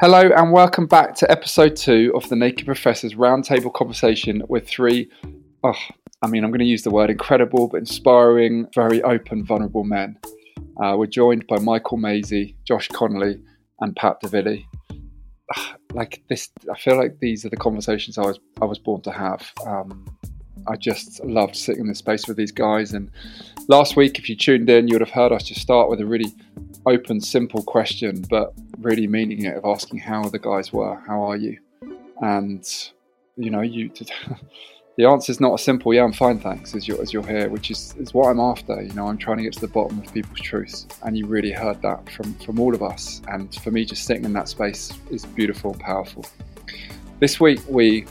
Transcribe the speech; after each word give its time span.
Hello 0.00 0.30
and 0.34 0.50
welcome 0.50 0.86
back 0.86 1.14
to 1.16 1.30
episode 1.30 1.76
two 1.76 2.10
of 2.14 2.26
the 2.30 2.34
Naked 2.34 2.64
Professor's 2.64 3.16
roundtable 3.16 3.70
conversation 3.70 4.42
with 4.48 4.66
three, 4.66 5.10
oh, 5.62 5.74
I 6.22 6.26
mean, 6.26 6.42
I'm 6.42 6.48
going 6.50 6.60
to 6.60 6.64
use 6.64 6.84
the 6.84 6.90
word 6.90 7.10
incredible, 7.10 7.68
but 7.68 7.76
inspiring, 7.76 8.66
very 8.74 9.02
open, 9.02 9.44
vulnerable 9.44 9.84
men. 9.84 10.18
Uh, 10.82 10.94
we're 10.96 11.04
joined 11.04 11.46
by 11.48 11.58
Michael 11.58 11.98
Maisey, 11.98 12.54
Josh 12.64 12.88
Connolly, 12.88 13.42
and 13.80 13.94
Pat 13.94 14.16
Divilly. 14.22 14.64
Ah, 15.54 15.76
Like 15.92 16.22
this, 16.30 16.48
I 16.72 16.78
feel 16.78 16.96
like 16.96 17.18
these 17.20 17.44
are 17.44 17.50
the 17.50 17.58
conversations 17.58 18.16
I 18.16 18.22
was 18.22 18.40
I 18.62 18.64
was 18.64 18.78
born 18.78 19.02
to 19.02 19.10
have. 19.10 19.52
Um, 19.66 20.06
I 20.66 20.76
just 20.76 21.22
loved 21.26 21.56
sitting 21.56 21.82
in 21.82 21.88
the 21.88 21.94
space 21.94 22.26
with 22.26 22.38
these 22.38 22.52
guys. 22.52 22.94
And 22.94 23.10
last 23.68 23.96
week, 23.96 24.18
if 24.18 24.30
you 24.30 24.36
tuned 24.36 24.70
in, 24.70 24.88
you 24.88 24.94
would 24.94 25.02
have 25.02 25.10
heard 25.10 25.30
us 25.30 25.42
just 25.42 25.60
start 25.60 25.90
with 25.90 26.00
a 26.00 26.06
really 26.06 26.32
open, 26.86 27.20
simple 27.20 27.62
question, 27.62 28.24
but 28.30 28.52
really 28.78 29.06
meaning 29.06 29.44
it 29.44 29.56
of 29.56 29.64
asking 29.64 29.98
how 29.98 30.22
the 30.24 30.38
guys 30.38 30.72
were, 30.72 30.96
how 31.06 31.22
are 31.22 31.36
you? 31.36 31.58
And 32.20 32.66
you 33.36 33.50
know, 33.50 33.62
you 33.62 33.90
the 34.96 35.04
answer 35.06 35.32
is 35.32 35.40
not 35.40 35.54
a 35.54 35.58
simple 35.58 35.94
yeah, 35.94 36.04
I'm 36.04 36.12
fine, 36.12 36.38
thanks, 36.38 36.74
as 36.74 36.86
you're 36.86 37.00
as 37.00 37.12
you're 37.12 37.26
here, 37.26 37.48
which 37.48 37.70
is 37.70 37.94
is 37.98 38.12
what 38.12 38.28
I'm 38.28 38.40
after. 38.40 38.82
You 38.82 38.92
know, 38.92 39.06
I'm 39.06 39.18
trying 39.18 39.38
to 39.38 39.42
get 39.42 39.52
to 39.54 39.60
the 39.60 39.68
bottom 39.68 39.98
of 39.98 40.12
people's 40.12 40.40
truths, 40.40 40.86
and 41.02 41.16
you 41.16 41.26
really 41.26 41.52
heard 41.52 41.80
that 41.82 42.10
from 42.10 42.34
from 42.34 42.60
all 42.60 42.74
of 42.74 42.82
us. 42.82 43.22
And 43.28 43.54
for 43.56 43.70
me, 43.70 43.84
just 43.84 44.04
sitting 44.04 44.24
in 44.24 44.32
that 44.34 44.48
space 44.48 44.92
is 45.10 45.24
beautiful 45.24 45.72
and 45.72 45.80
powerful. 45.80 46.24
This 47.18 47.40
week 47.40 47.60
we 47.68 48.06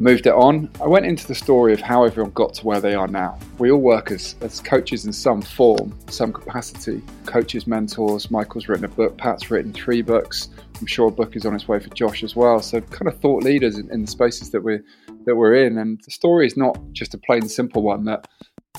moved 0.00 0.26
it 0.26 0.34
on. 0.34 0.70
I 0.80 0.86
went 0.86 1.06
into 1.06 1.26
the 1.26 1.34
story 1.34 1.72
of 1.72 1.80
how 1.80 2.04
everyone 2.04 2.32
got 2.32 2.54
to 2.54 2.66
where 2.66 2.80
they 2.80 2.94
are 2.94 3.08
now. 3.08 3.38
We 3.58 3.70
all 3.70 3.80
work 3.80 4.10
as, 4.10 4.36
as 4.40 4.60
coaches 4.60 5.04
in 5.04 5.12
some 5.12 5.42
form, 5.42 5.96
some 6.08 6.32
capacity. 6.32 7.02
Coaches, 7.26 7.66
mentors. 7.66 8.30
Michael's 8.30 8.68
written 8.68 8.84
a 8.84 8.88
book. 8.88 9.16
Pat's 9.18 9.50
written 9.50 9.72
three 9.72 10.02
books. 10.02 10.48
I'm 10.80 10.86
sure 10.86 11.08
a 11.08 11.12
book 11.12 11.34
is 11.34 11.44
on 11.44 11.54
its 11.54 11.66
way 11.66 11.80
for 11.80 11.88
Josh 11.90 12.22
as 12.22 12.36
well. 12.36 12.60
So 12.60 12.80
kind 12.80 13.08
of 13.08 13.18
thought 13.20 13.42
leaders 13.42 13.78
in, 13.78 13.90
in 13.90 14.02
the 14.02 14.06
spaces 14.06 14.50
that 14.50 14.62
we're 14.62 14.84
that 15.24 15.36
we're 15.36 15.66
in. 15.66 15.78
And 15.78 16.00
the 16.04 16.10
story 16.10 16.46
is 16.46 16.56
not 16.56 16.78
just 16.92 17.14
a 17.14 17.18
plain 17.18 17.48
simple 17.48 17.82
one 17.82 18.04
that 18.04 18.28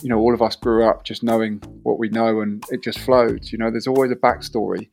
you 0.02 0.10
know 0.10 0.18
all 0.18 0.34
of 0.34 0.42
us 0.42 0.56
grew 0.56 0.88
up 0.88 1.04
just 1.04 1.24
knowing 1.24 1.58
what 1.84 2.00
we 2.00 2.08
know 2.10 2.40
and 2.40 2.64
it 2.70 2.82
just 2.82 3.00
flowed. 3.00 3.46
You 3.52 3.58
know, 3.58 3.70
there's 3.70 3.88
always 3.88 4.12
a 4.12 4.16
backstory. 4.16 4.90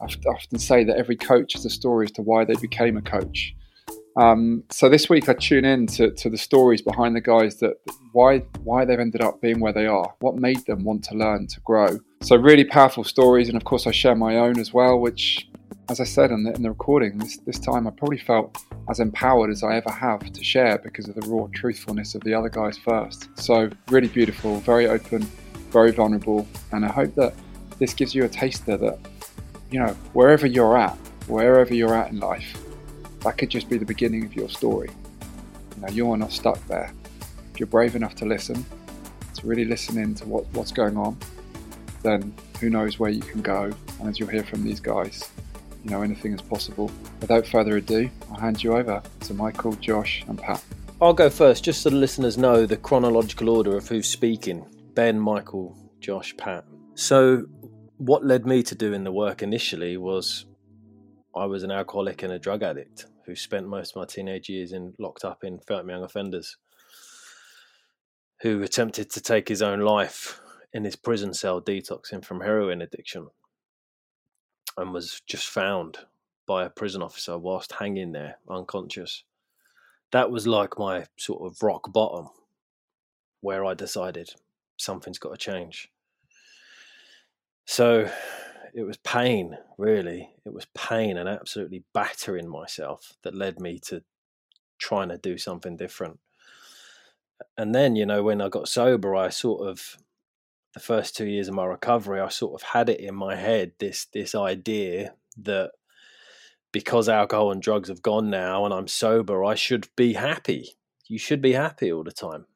I 0.00 0.06
often 0.28 0.58
say 0.58 0.82
that 0.84 0.96
every 0.96 1.16
coach 1.16 1.52
has 1.52 1.64
a 1.64 1.70
story 1.70 2.06
as 2.06 2.12
to 2.12 2.22
why 2.22 2.44
they 2.44 2.56
became 2.56 2.96
a 2.96 3.02
coach. 3.02 3.54
Um, 4.18 4.64
so 4.68 4.88
this 4.88 5.08
week 5.08 5.28
I 5.28 5.34
tune 5.34 5.64
in 5.64 5.86
to, 5.88 6.10
to 6.10 6.28
the 6.28 6.36
stories 6.36 6.82
behind 6.82 7.14
the 7.14 7.20
guys 7.20 7.60
that 7.60 7.74
why 8.12 8.40
why 8.64 8.84
they've 8.84 8.98
ended 8.98 9.20
up 9.20 9.40
being 9.40 9.60
where 9.60 9.72
they 9.72 9.86
are, 9.86 10.12
what 10.18 10.34
made 10.34 10.66
them 10.66 10.82
want 10.82 11.04
to 11.04 11.14
learn 11.14 11.46
to 11.46 11.60
grow. 11.60 12.00
So 12.22 12.34
really 12.34 12.64
powerful 12.64 13.04
stories, 13.04 13.48
and 13.48 13.56
of 13.56 13.62
course 13.64 13.86
I 13.86 13.92
share 13.92 14.16
my 14.16 14.38
own 14.38 14.58
as 14.58 14.74
well, 14.74 14.98
which, 14.98 15.48
as 15.88 16.00
I 16.00 16.04
said 16.04 16.32
in 16.32 16.42
the, 16.42 16.52
in 16.52 16.62
the 16.62 16.70
recording, 16.70 17.16
this 17.18 17.36
this 17.46 17.60
time 17.60 17.86
I 17.86 17.90
probably 17.90 18.18
felt 18.18 18.58
as 18.90 18.98
empowered 18.98 19.50
as 19.50 19.62
I 19.62 19.76
ever 19.76 19.92
have 19.92 20.32
to 20.32 20.42
share 20.42 20.78
because 20.78 21.08
of 21.08 21.14
the 21.14 21.28
raw 21.28 21.46
truthfulness 21.54 22.16
of 22.16 22.24
the 22.24 22.34
other 22.34 22.48
guys 22.48 22.76
first. 22.76 23.28
So 23.36 23.70
really 23.88 24.08
beautiful, 24.08 24.58
very 24.60 24.88
open, 24.88 25.22
very 25.70 25.92
vulnerable, 25.92 26.44
and 26.72 26.84
I 26.84 26.88
hope 26.88 27.14
that 27.14 27.34
this 27.78 27.94
gives 27.94 28.16
you 28.16 28.24
a 28.24 28.28
taster 28.28 28.76
that 28.78 28.98
you 29.70 29.78
know 29.78 29.94
wherever 30.12 30.48
you're 30.48 30.76
at, 30.76 30.96
wherever 31.28 31.72
you're 31.72 31.94
at 31.94 32.10
in 32.10 32.18
life 32.18 32.64
that 33.28 33.36
could 33.36 33.50
just 33.50 33.68
be 33.68 33.76
the 33.76 33.84
beginning 33.84 34.24
of 34.24 34.34
your 34.34 34.48
story. 34.48 34.88
You 35.76 35.82
know, 35.82 35.88
you're 35.88 36.16
not 36.16 36.32
stuck 36.32 36.66
there. 36.66 36.90
If 37.52 37.60
you're 37.60 37.66
brave 37.66 37.94
enough 37.94 38.14
to 38.16 38.24
listen, 38.24 38.64
to 39.34 39.46
really 39.46 39.66
listen 39.66 39.98
in 39.98 40.14
to 40.14 40.24
what, 40.24 40.46
what's 40.54 40.72
going 40.72 40.96
on, 40.96 41.18
then 42.02 42.32
who 42.58 42.70
knows 42.70 42.98
where 42.98 43.10
you 43.10 43.20
can 43.20 43.42
go. 43.42 43.70
And 44.00 44.08
as 44.08 44.18
you'll 44.18 44.30
hear 44.30 44.44
from 44.44 44.64
these 44.64 44.80
guys, 44.80 45.30
you 45.84 45.90
know, 45.90 46.00
anything 46.00 46.32
is 46.32 46.40
possible. 46.40 46.90
Without 47.20 47.46
further 47.46 47.76
ado, 47.76 48.08
I'll 48.30 48.40
hand 48.40 48.64
you 48.64 48.74
over 48.74 49.02
to 49.20 49.34
Michael, 49.34 49.72
Josh, 49.72 50.24
and 50.26 50.38
Pat. 50.38 50.64
I'll 51.02 51.12
go 51.12 51.28
first, 51.28 51.64
just 51.64 51.82
so 51.82 51.90
the 51.90 51.96
listeners 51.96 52.38
know 52.38 52.64
the 52.64 52.78
chronological 52.78 53.50
order 53.50 53.76
of 53.76 53.86
who's 53.88 54.08
speaking 54.08 54.64
Ben, 54.94 55.20
Michael, 55.20 55.76
Josh, 56.00 56.34
Pat. 56.38 56.64
So, 56.94 57.44
what 57.98 58.24
led 58.24 58.46
me 58.46 58.62
to 58.62 58.74
doing 58.74 59.04
the 59.04 59.12
work 59.12 59.42
initially 59.42 59.98
was 59.98 60.46
I 61.36 61.44
was 61.44 61.62
an 61.62 61.70
alcoholic 61.70 62.22
and 62.22 62.32
a 62.32 62.38
drug 62.38 62.62
addict 62.62 63.06
who 63.28 63.36
spent 63.36 63.68
most 63.68 63.90
of 63.90 63.96
my 63.96 64.06
teenage 64.06 64.48
years 64.48 64.72
in 64.72 64.94
locked 64.98 65.22
up 65.22 65.44
in 65.44 65.58
Feltham 65.58 65.90
Young 65.90 66.02
Offenders, 66.02 66.56
who 68.40 68.62
attempted 68.62 69.10
to 69.10 69.20
take 69.20 69.48
his 69.48 69.60
own 69.60 69.80
life 69.80 70.40
in 70.72 70.82
his 70.82 70.96
prison 70.96 71.34
cell 71.34 71.60
detoxing 71.60 72.24
from 72.24 72.40
heroin 72.40 72.80
addiction, 72.80 73.28
and 74.78 74.94
was 74.94 75.20
just 75.26 75.46
found 75.46 75.98
by 76.46 76.64
a 76.64 76.70
prison 76.70 77.02
officer 77.02 77.36
whilst 77.36 77.72
hanging 77.72 78.12
there 78.12 78.38
unconscious. 78.48 79.24
That 80.10 80.30
was 80.30 80.46
like 80.46 80.78
my 80.78 81.04
sort 81.18 81.42
of 81.42 81.62
rock 81.62 81.92
bottom, 81.92 82.30
where 83.42 83.62
I 83.62 83.74
decided 83.74 84.30
something's 84.78 85.18
got 85.18 85.32
to 85.32 85.36
change. 85.36 85.90
So 87.66 88.10
it 88.74 88.82
was 88.82 88.96
pain, 88.98 89.56
really. 89.76 90.30
It 90.44 90.52
was 90.52 90.66
pain 90.74 91.16
and 91.16 91.28
absolutely 91.28 91.84
battering 91.92 92.48
myself 92.48 93.14
that 93.22 93.34
led 93.34 93.60
me 93.60 93.78
to 93.86 94.02
trying 94.78 95.08
to 95.08 95.18
do 95.18 95.38
something 95.38 95.76
different. 95.76 96.18
And 97.56 97.74
then, 97.74 97.96
you 97.96 98.06
know, 98.06 98.22
when 98.22 98.40
I 98.40 98.48
got 98.48 98.68
sober, 98.68 99.14
I 99.14 99.28
sort 99.28 99.68
of 99.68 99.96
the 100.74 100.80
first 100.80 101.16
two 101.16 101.26
years 101.26 101.48
of 101.48 101.54
my 101.54 101.64
recovery, 101.64 102.20
I 102.20 102.28
sort 102.28 102.60
of 102.60 102.68
had 102.68 102.88
it 102.88 103.00
in 103.00 103.14
my 103.14 103.36
head 103.36 103.72
this 103.78 104.06
this 104.12 104.34
idea 104.34 105.14
that 105.38 105.72
because 106.72 107.08
alcohol 107.08 107.50
and 107.50 107.62
drugs 107.62 107.88
have 107.88 108.02
gone 108.02 108.30
now 108.30 108.64
and 108.64 108.74
I'm 108.74 108.88
sober, 108.88 109.44
I 109.44 109.54
should 109.54 109.88
be 109.96 110.12
happy. 110.12 110.76
You 111.06 111.18
should 111.18 111.40
be 111.40 111.52
happy 111.52 111.90
all 111.90 112.04
the 112.04 112.12
time. 112.12 112.46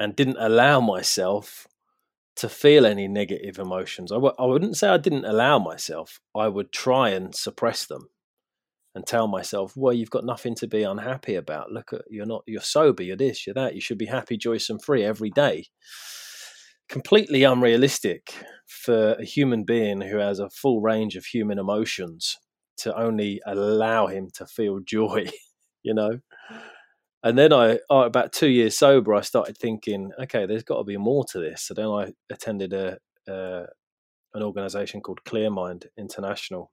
And 0.00 0.14
didn't 0.14 0.38
allow 0.38 0.80
myself 0.80 1.66
to 2.38 2.48
feel 2.48 2.86
any 2.86 3.08
negative 3.08 3.58
emotions. 3.58 4.12
I 4.12 4.16
w- 4.16 4.34
I 4.38 4.46
wouldn't 4.46 4.76
say 4.76 4.88
I 4.88 4.96
didn't 4.96 5.24
allow 5.24 5.58
myself. 5.58 6.20
I 6.36 6.48
would 6.48 6.72
try 6.72 7.10
and 7.10 7.34
suppress 7.34 7.86
them 7.86 8.08
and 8.94 9.06
tell 9.06 9.28
myself, 9.28 9.74
well, 9.76 9.92
you've 9.92 10.10
got 10.10 10.24
nothing 10.24 10.54
to 10.56 10.66
be 10.66 10.82
unhappy 10.82 11.34
about. 11.34 11.72
Look 11.72 11.92
at 11.92 12.02
you're 12.08 12.26
not 12.26 12.42
you're 12.46 12.60
sober, 12.60 13.02
you're 13.02 13.16
this, 13.16 13.46
you're 13.46 13.54
that. 13.54 13.74
You 13.74 13.80
should 13.80 13.98
be 13.98 14.06
happy, 14.06 14.36
joyous, 14.36 14.70
and 14.70 14.82
free 14.82 15.04
every 15.04 15.30
day. 15.30 15.66
Completely 16.88 17.42
unrealistic 17.42 18.32
for 18.66 19.12
a 19.14 19.24
human 19.24 19.64
being 19.64 20.00
who 20.00 20.18
has 20.18 20.38
a 20.38 20.50
full 20.50 20.80
range 20.80 21.16
of 21.16 21.26
human 21.26 21.58
emotions 21.58 22.38
to 22.78 22.96
only 22.96 23.40
allow 23.46 24.06
him 24.06 24.28
to 24.34 24.46
feel 24.46 24.78
joy, 24.86 25.28
you 25.82 25.92
know. 25.92 26.20
And 27.28 27.36
then 27.36 27.52
I, 27.52 27.78
about 27.90 28.32
two 28.32 28.48
years 28.48 28.78
sober, 28.78 29.14
I 29.14 29.20
started 29.20 29.58
thinking, 29.58 30.12
okay, 30.18 30.46
there's 30.46 30.62
got 30.62 30.78
to 30.78 30.84
be 30.84 30.96
more 30.96 31.26
to 31.30 31.38
this. 31.38 31.60
So 31.60 31.74
then 31.74 31.84
I 31.84 32.14
attended 32.32 32.72
a, 32.72 32.96
an 33.26 34.42
organization 34.42 35.02
called 35.02 35.24
Clear 35.24 35.50
Mind 35.50 35.90
International. 35.98 36.70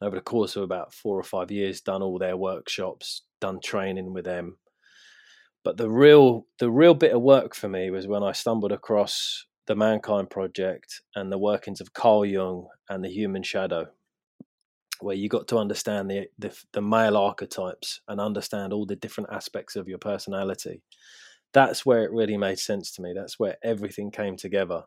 Over 0.00 0.16
the 0.16 0.22
course 0.22 0.56
of 0.56 0.62
about 0.62 0.94
four 0.94 1.18
or 1.18 1.22
five 1.22 1.50
years, 1.50 1.82
done 1.82 2.02
all 2.02 2.18
their 2.18 2.38
workshops, 2.38 3.20
done 3.38 3.60
training 3.62 4.14
with 4.14 4.24
them. 4.24 4.56
But 5.62 5.76
the 5.76 5.90
real, 5.90 6.46
the 6.58 6.70
real 6.70 6.94
bit 6.94 7.12
of 7.12 7.20
work 7.20 7.54
for 7.54 7.68
me 7.68 7.90
was 7.90 8.06
when 8.06 8.22
I 8.22 8.32
stumbled 8.32 8.72
across 8.72 9.44
the 9.66 9.76
Mankind 9.76 10.30
Project 10.30 11.02
and 11.14 11.30
the 11.30 11.36
workings 11.36 11.82
of 11.82 11.92
Carl 11.92 12.24
Jung 12.24 12.66
and 12.88 13.04
the 13.04 13.12
Human 13.12 13.42
Shadow, 13.42 13.88
where 15.02 15.16
you 15.16 15.28
got 15.28 15.48
to 15.48 15.58
understand 15.58 16.10
the, 16.10 16.26
the 16.38 16.56
the 16.72 16.82
male 16.82 17.16
archetypes 17.16 18.00
and 18.08 18.20
understand 18.20 18.72
all 18.72 18.86
the 18.86 18.96
different 18.96 19.30
aspects 19.32 19.76
of 19.76 19.88
your 19.88 19.98
personality. 19.98 20.82
That's 21.52 21.84
where 21.84 22.04
it 22.04 22.12
really 22.12 22.36
made 22.36 22.58
sense 22.58 22.92
to 22.92 23.02
me. 23.02 23.12
That's 23.14 23.38
where 23.38 23.56
everything 23.62 24.10
came 24.10 24.36
together. 24.36 24.84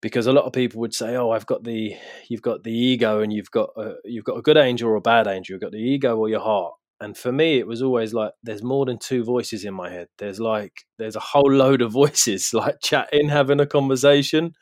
Because 0.00 0.26
a 0.26 0.32
lot 0.32 0.44
of 0.46 0.52
people 0.52 0.80
would 0.80 0.94
say, 0.94 1.16
"Oh, 1.16 1.30
I've 1.30 1.46
got 1.46 1.64
the, 1.64 1.94
you've 2.28 2.42
got 2.42 2.64
the 2.64 2.72
ego, 2.72 3.20
and 3.20 3.32
you've 3.32 3.50
got 3.50 3.70
a, 3.76 3.94
you've 4.04 4.24
got 4.24 4.38
a 4.38 4.42
good 4.42 4.56
angel 4.56 4.90
or 4.90 4.96
a 4.96 5.00
bad 5.00 5.26
angel. 5.26 5.54
You've 5.54 5.62
got 5.62 5.72
the 5.72 5.78
ego 5.78 6.16
or 6.16 6.28
your 6.28 6.40
heart." 6.40 6.74
and 7.02 7.18
for 7.18 7.32
me 7.32 7.58
it 7.58 7.66
was 7.66 7.82
always 7.82 8.14
like 8.14 8.32
there's 8.44 8.62
more 8.62 8.86
than 8.86 8.96
two 8.96 9.24
voices 9.24 9.64
in 9.64 9.74
my 9.74 9.90
head 9.90 10.06
there's 10.18 10.38
like 10.38 10.84
there's 10.98 11.16
a 11.16 11.20
whole 11.20 11.52
load 11.52 11.82
of 11.82 11.92
voices 12.02 12.54
like 12.54 12.76
chatting 12.80 13.28
having 13.28 13.60
a 13.60 13.66
conversation 13.66 14.52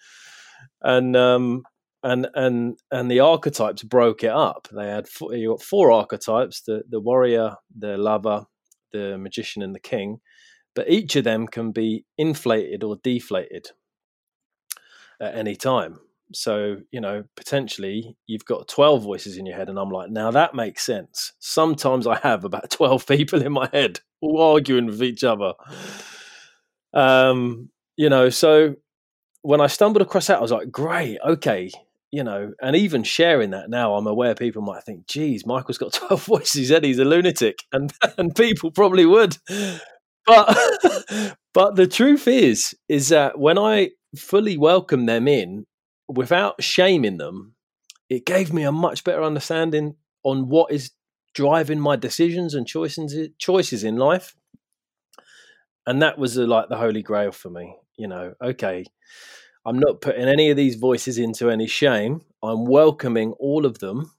and 0.83 1.15
um 1.15 1.63
and 2.03 2.29
and 2.35 2.79
and 2.91 3.11
the 3.11 3.21
archetypes 3.21 3.83
broke 3.83 4.25
it 4.25 4.31
up 4.31 4.69
they 4.73 4.89
had 4.89 5.07
four, 5.07 5.35
you 5.35 5.51
got 5.51 5.63
four 5.63 5.93
archetypes 5.93 6.63
the 6.63 6.83
the 6.89 7.01
warrior 7.01 7.55
the 7.77 7.97
lover 7.97 8.45
the 8.93 9.19
magician 9.19 9.63
and 9.63 9.75
the 9.75 9.81
king 9.81 10.19
but 10.75 10.89
each 10.89 11.17
of 11.17 11.25
them 11.25 11.47
can 11.47 11.73
be 11.73 12.05
inflated 12.17 12.83
or 12.83 12.97
deflated 13.03 13.69
at 15.21 15.35
any 15.35 15.55
time 15.55 15.99
so, 16.33 16.77
you 16.93 17.01
know, 17.01 17.25
potentially 17.37 18.17
you've 18.27 18.45
got 18.45 18.69
12 18.69 19.03
voices 19.03 19.37
in 19.37 19.47
your 19.47 19.57
head. 19.57 19.69
And 19.69 19.79
I'm 19.79 19.91
like, 19.91 20.11
now 20.11 20.31
that 20.31 20.55
makes 20.55 20.85
sense. 20.85 21.33
Sometimes 21.39 22.07
I 22.07 22.19
have 22.19 22.45
about 22.45 22.71
12 22.71 23.07
people 23.07 23.43
in 23.43 23.53
my 23.53 23.69
head 23.73 24.01
all 24.21 24.41
arguing 24.41 24.87
with 24.87 25.03
each 25.03 25.25
other. 25.25 25.55
Um, 26.93 27.71
you 27.97 28.09
know, 28.09 28.29
so 28.29 28.77
when 29.43 29.61
I 29.61 29.67
stumbled 29.67 30.03
across 30.03 30.27
that, 30.27 30.39
I 30.39 30.43
was 30.43 30.53
like, 30.53 30.71
great, 30.71 31.19
okay, 31.25 31.71
you 32.13 32.25
know, 32.25 32.53
and 32.61 32.75
even 32.75 33.05
sharing 33.05 33.51
that 33.51 33.71
now, 33.71 33.95
I'm 33.95 34.07
aware 34.07 34.35
people 34.35 34.63
might 34.63 34.83
think, 34.85 35.07
geez, 35.07 35.47
Michael's 35.47 35.79
got 35.79 35.93
12 36.09 36.25
voices, 36.25 36.71
and 36.71 36.85
he's 36.85 36.99
a 36.99 37.05
lunatic. 37.05 37.61
And, 37.73 37.93
and 38.19 38.35
people 38.35 38.71
probably 38.71 39.07
would. 39.07 39.37
But, 40.27 41.37
but 41.55 41.77
the 41.77 41.87
truth 41.87 42.27
is, 42.27 42.75
is 42.89 43.09
that 43.09 43.39
when 43.39 43.59
I 43.59 43.91
fully 44.17 44.57
welcome 44.57 45.07
them 45.07 45.29
in 45.29 45.67
without 46.09 46.63
shaming 46.63 47.19
them, 47.19 47.55
it 48.09 48.27
gave 48.27 48.53
me 48.53 48.65
a 48.65 48.73
much 48.73 49.05
better 49.05 49.23
understanding 49.23 49.95
on 50.25 50.49
what 50.49 50.73
is 50.73 50.91
driving 51.33 51.79
my 51.79 51.95
decisions 51.95 52.55
and 52.55 52.67
choices 52.67 53.29
choices 53.39 53.85
in 53.85 53.97
life. 53.97 54.35
And 55.87 56.03
that 56.03 56.19
was 56.19 56.37
like 56.37 56.69
the 56.69 56.77
holy 56.77 57.03
grail 57.03 57.31
for 57.31 57.51
me. 57.51 57.77
You 57.97 58.09
know, 58.09 58.35
okay, 58.43 58.85
I'm 59.65 59.79
not 59.79 60.01
putting 60.01 60.27
any 60.27 60.51
of 60.51 60.57
these 60.57 60.77
voices 60.77 61.19
into 61.19 61.51
any 61.51 61.67
shame. 61.67 62.23
I'm 62.43 62.67
welcoming 62.67 63.33
all 63.33 63.67
of 63.67 63.79
them. 63.79 64.13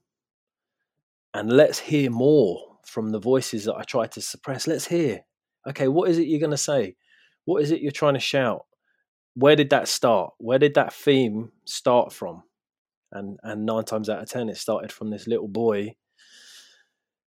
And 1.33 1.51
let's 1.51 1.79
hear 1.79 2.11
more 2.11 2.77
from 2.85 3.09
the 3.09 3.19
voices 3.19 3.65
that 3.65 3.75
I 3.75 3.83
try 3.83 4.07
to 4.07 4.21
suppress. 4.21 4.67
Let's 4.67 4.87
hear. 4.87 5.21
Okay, 5.67 5.87
what 5.87 6.09
is 6.09 6.17
it 6.17 6.27
you're 6.27 6.39
going 6.39 6.51
to 6.51 6.57
say? 6.57 6.95
What 7.45 7.63
is 7.63 7.71
it 7.71 7.81
you're 7.81 7.91
trying 7.91 8.15
to 8.15 8.19
shout? 8.19 8.65
where 9.35 9.55
did 9.55 9.69
that 9.69 9.87
start? 9.87 10.33
Where 10.37 10.59
did 10.59 10.73
that 10.75 10.93
theme 10.93 11.51
start 11.65 12.11
from? 12.13 12.43
And 13.11 13.39
and 13.43 13.65
nine 13.65 13.83
times 13.83 14.09
out 14.09 14.21
of 14.21 14.29
ten, 14.29 14.49
it 14.49 14.57
started 14.57 14.91
from 14.91 15.09
this 15.09 15.27
little 15.27 15.47
boy 15.47 15.95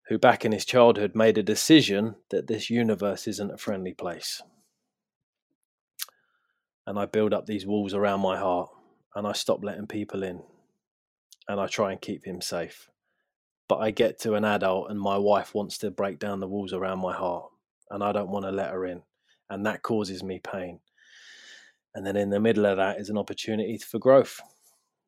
who, 0.09 0.19
back 0.19 0.45
in 0.45 0.53
his 0.53 0.65
childhood, 0.65 1.15
made 1.15 1.39
a 1.39 1.43
decision 1.43 2.17
that 2.31 2.47
this 2.47 2.71
universe 2.71 3.29
isn't 3.29 3.53
a 3.53 3.59
friendly 3.59 3.95
place. 3.95 4.43
And 6.89 6.99
I 6.99 7.07
build 7.07 7.33
up 7.33 7.47
these 7.47 7.67
walls 7.67 7.95
around 7.95 8.21
my 8.21 8.37
heart, 8.37 8.71
and 9.15 9.29
I 9.29 9.33
stop 9.33 9.63
letting 9.63 9.87
people 9.87 10.25
in, 10.25 10.43
and 11.47 11.61
I 11.61 11.69
try 11.69 11.93
and 11.93 12.01
keep 12.01 12.27
him 12.27 12.41
safe. 12.41 12.91
But 13.69 13.77
I 13.77 13.93
get 13.93 14.19
to 14.23 14.35
an 14.35 14.45
adult, 14.45 14.91
and 14.91 15.01
my 15.01 15.19
wife 15.19 15.55
wants 15.55 15.79
to 15.79 15.93
break 15.93 16.19
down 16.19 16.41
the 16.41 16.49
walls 16.49 16.73
around 16.73 16.99
my 16.99 17.15
heart, 17.15 17.51
and 17.91 18.03
I 18.03 18.11
don't 18.11 18.31
want 18.31 18.45
to 18.47 18.51
let 18.51 18.73
her 18.73 18.87
in, 18.87 19.03
and 19.49 19.65
that 19.67 19.83
causes 19.83 20.25
me 20.25 20.41
pain 20.41 20.81
and 21.95 22.07
then 22.07 22.17
in 22.17 22.31
the 22.31 22.39
middle 22.39 22.65
of 22.65 22.77
that 22.77 23.01
is 23.01 23.11
an 23.11 23.19
opportunity 23.19 23.77
for 23.79 23.99
growth 23.99 24.41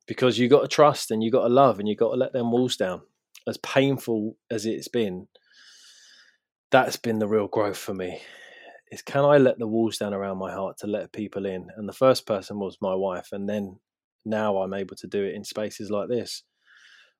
because 0.08 0.38
you 0.38 0.48
got 0.48 0.62
to 0.62 0.68
trust 0.68 1.12
and 1.12 1.22
you 1.22 1.30
got 1.30 1.42
to 1.42 1.48
love 1.48 1.78
and 1.78 1.88
you 1.88 1.94
got 1.94 2.10
to 2.10 2.16
let 2.16 2.32
them 2.32 2.50
walls 2.50 2.76
down. 2.76 3.02
As 3.46 3.58
painful 3.58 4.36
as 4.50 4.66
it's 4.66 4.88
been, 4.88 5.28
that's 6.72 6.96
been 6.96 7.20
the 7.20 7.28
real 7.28 7.46
growth 7.46 7.76
for 7.78 7.94
me. 7.94 8.22
Is 8.90 9.02
can 9.02 9.24
I 9.24 9.38
let 9.38 9.58
the 9.58 9.68
walls 9.68 9.98
down 9.98 10.14
around 10.14 10.38
my 10.38 10.52
heart 10.52 10.78
to 10.78 10.86
let 10.86 11.12
people 11.12 11.46
in? 11.46 11.68
And 11.76 11.88
the 11.88 11.92
first 11.92 12.26
person 12.26 12.58
was 12.58 12.78
my 12.80 12.94
wife, 12.94 13.28
and 13.32 13.48
then 13.48 13.78
now 14.24 14.58
I'm 14.58 14.74
able 14.74 14.96
to 14.96 15.06
do 15.06 15.24
it 15.24 15.34
in 15.34 15.44
spaces 15.44 15.90
like 15.90 16.08
this 16.08 16.42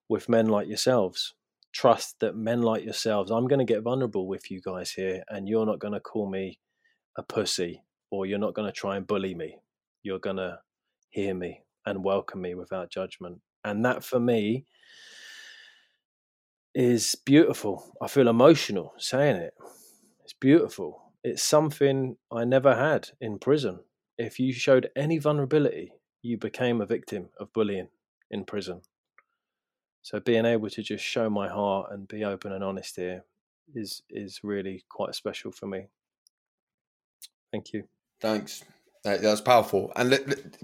with 0.08 0.28
men 0.28 0.48
like 0.48 0.68
yourselves. 0.68 1.34
Trust 1.72 2.16
that 2.20 2.34
men 2.34 2.62
like 2.62 2.84
yourselves, 2.84 3.30
I'm 3.30 3.46
going 3.46 3.64
to 3.64 3.72
get 3.72 3.82
vulnerable 3.82 4.26
with 4.26 4.50
you 4.50 4.60
guys 4.60 4.90
here, 4.90 5.22
and 5.28 5.48
you're 5.48 5.66
not 5.66 5.78
going 5.78 5.94
to 5.94 6.00
call 6.00 6.28
me 6.28 6.58
a 7.16 7.22
pussy 7.22 7.82
or 8.10 8.26
you're 8.26 8.38
not 8.38 8.54
going 8.54 8.66
to 8.66 8.72
try 8.72 8.96
and 8.96 9.06
bully 9.06 9.34
me. 9.34 9.56
You're 10.02 10.18
going 10.18 10.36
to 10.36 10.58
hear 11.10 11.34
me 11.34 11.62
and 11.86 12.04
welcome 12.04 12.40
me 12.40 12.54
without 12.54 12.90
judgment. 12.90 13.40
And 13.64 13.84
that 13.84 14.04
for 14.04 14.18
me 14.18 14.66
is 16.74 17.14
beautiful. 17.24 17.92
I 18.00 18.08
feel 18.08 18.28
emotional 18.28 18.94
saying 18.98 19.36
it. 19.36 19.54
It's 20.24 20.32
beautiful. 20.32 21.09
It's 21.22 21.42
something 21.42 22.16
I 22.32 22.44
never 22.44 22.74
had 22.74 23.10
in 23.20 23.38
prison. 23.38 23.80
If 24.16 24.38
you 24.38 24.52
showed 24.52 24.90
any 24.96 25.18
vulnerability, 25.18 25.92
you 26.22 26.38
became 26.38 26.80
a 26.80 26.86
victim 26.86 27.28
of 27.38 27.52
bullying 27.52 27.88
in 28.30 28.44
prison. 28.44 28.82
So 30.02 30.20
being 30.20 30.46
able 30.46 30.70
to 30.70 30.82
just 30.82 31.04
show 31.04 31.28
my 31.28 31.48
heart 31.48 31.90
and 31.92 32.08
be 32.08 32.24
open 32.24 32.52
and 32.52 32.64
honest 32.64 32.96
here 32.96 33.24
is 33.74 34.02
is 34.10 34.40
really 34.42 34.84
quite 34.88 35.14
special 35.14 35.52
for 35.52 35.66
me. 35.66 35.88
Thank 37.52 37.72
you. 37.72 37.84
Thanks. 38.20 38.64
That, 39.04 39.22
That's 39.22 39.40
powerful. 39.40 39.92
And 39.96 40.18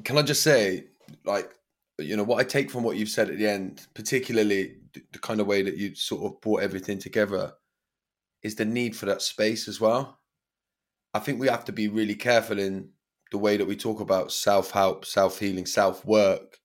can 0.05 0.19
I 0.19 0.23
just 0.23 0.43
say, 0.43 0.87
like, 1.25 1.51
you 1.99 2.17
know, 2.17 2.25
what 2.25 2.41
I 2.41 2.45
take 2.45 2.71
from 2.71 2.83
what 2.83 2.97
you've 2.97 3.09
said 3.09 3.31
at 3.31 3.39
the 3.39 3.49
end, 3.49 3.87
particularly 3.95 4.77
the 5.13 5.19
kind 5.19 5.41
of 5.41 5.47
way 5.47 5.63
that 5.63 5.77
you 5.77 5.95
sort 5.95 6.25
of 6.25 6.41
brought 6.41 6.63
everything 6.63 6.99
together, 6.99 7.55
is 8.43 8.55
the 8.55 8.65
need 8.65 8.95
for 8.95 9.07
that 9.07 9.23
space 9.23 9.69
as 9.69 9.81
well. 9.81 10.19
I 11.17 11.19
think 11.19 11.41
we 11.41 11.49
have 11.49 11.65
to 11.65 11.73
be 11.73 11.89
really 11.89 12.15
careful 12.15 12.59
in 12.59 12.91
the 13.33 13.39
way 13.39 13.57
that 13.57 13.67
we 13.67 13.75
talk 13.75 14.01
about 14.01 14.33
self 14.33 14.71
help, 14.71 15.07
self 15.07 15.39
healing, 15.39 15.65
self 15.65 16.05
work, 16.05 16.59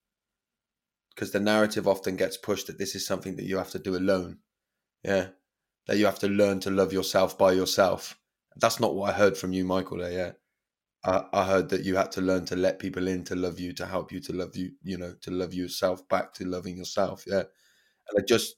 because 1.15 1.31
the 1.31 1.39
narrative 1.39 1.87
often 1.87 2.17
gets 2.17 2.35
pushed 2.35 2.67
that 2.67 2.77
this 2.77 2.93
is 2.93 3.07
something 3.07 3.37
that 3.37 3.45
you 3.45 3.57
have 3.57 3.69
to 3.71 3.79
do 3.79 3.95
alone. 3.95 4.39
Yeah. 5.05 5.27
That 5.87 5.97
you 5.97 6.05
have 6.05 6.19
to 6.19 6.27
learn 6.27 6.59
to 6.61 6.69
love 6.69 6.91
yourself 6.91 7.37
by 7.37 7.53
yourself. 7.53 8.19
That's 8.57 8.81
not 8.81 8.93
what 8.93 9.09
I 9.09 9.13
heard 9.13 9.37
from 9.37 9.53
you, 9.53 9.63
Michael, 9.63 9.99
there, 9.99 10.11
yeah. 10.11 10.31
I, 11.05 11.23
I 11.31 11.45
heard 11.45 11.69
that 11.69 11.85
you 11.85 11.95
had 11.95 12.11
to 12.13 12.21
learn 12.21 12.45
to 12.47 12.57
let 12.57 12.77
people 12.77 13.07
in 13.07 13.23
to 13.23 13.35
love 13.35 13.57
you, 13.57 13.71
to 13.73 13.85
help 13.85 14.11
you, 14.11 14.19
to 14.19 14.33
love 14.33 14.57
you, 14.57 14.71
you 14.83 14.97
know, 14.97 15.13
to 15.21 15.31
love 15.31 15.53
yourself 15.53 16.07
back 16.09 16.33
to 16.35 16.45
loving 16.45 16.77
yourself. 16.77 17.23
Yeah. 17.25 17.43
And 18.09 18.19
I 18.19 18.21
just, 18.27 18.55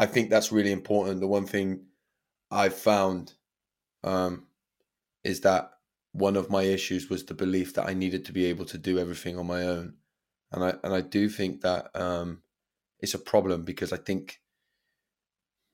I 0.00 0.06
think 0.06 0.28
that's 0.28 0.50
really 0.50 0.72
important. 0.72 1.20
The 1.20 1.28
one 1.28 1.46
thing 1.46 1.86
I've 2.50 2.74
found 2.74 3.34
um, 4.02 4.46
is 5.24 5.40
that 5.42 5.70
one 6.12 6.36
of 6.36 6.50
my 6.50 6.62
issues 6.62 7.08
was 7.08 7.24
the 7.24 7.34
belief 7.34 7.74
that 7.74 7.86
I 7.86 7.94
needed 7.94 8.24
to 8.26 8.32
be 8.32 8.46
able 8.46 8.64
to 8.66 8.78
do 8.78 8.98
everything 8.98 9.38
on 9.38 9.46
my 9.46 9.62
own. 9.62 9.94
And 10.52 10.64
I, 10.64 10.74
and 10.82 10.92
I 10.94 11.00
do 11.00 11.28
think 11.28 11.60
that 11.60 11.90
um, 11.94 12.42
it's 12.98 13.14
a 13.14 13.18
problem 13.18 13.62
because 13.64 13.92
I 13.92 13.96
think 13.96 14.40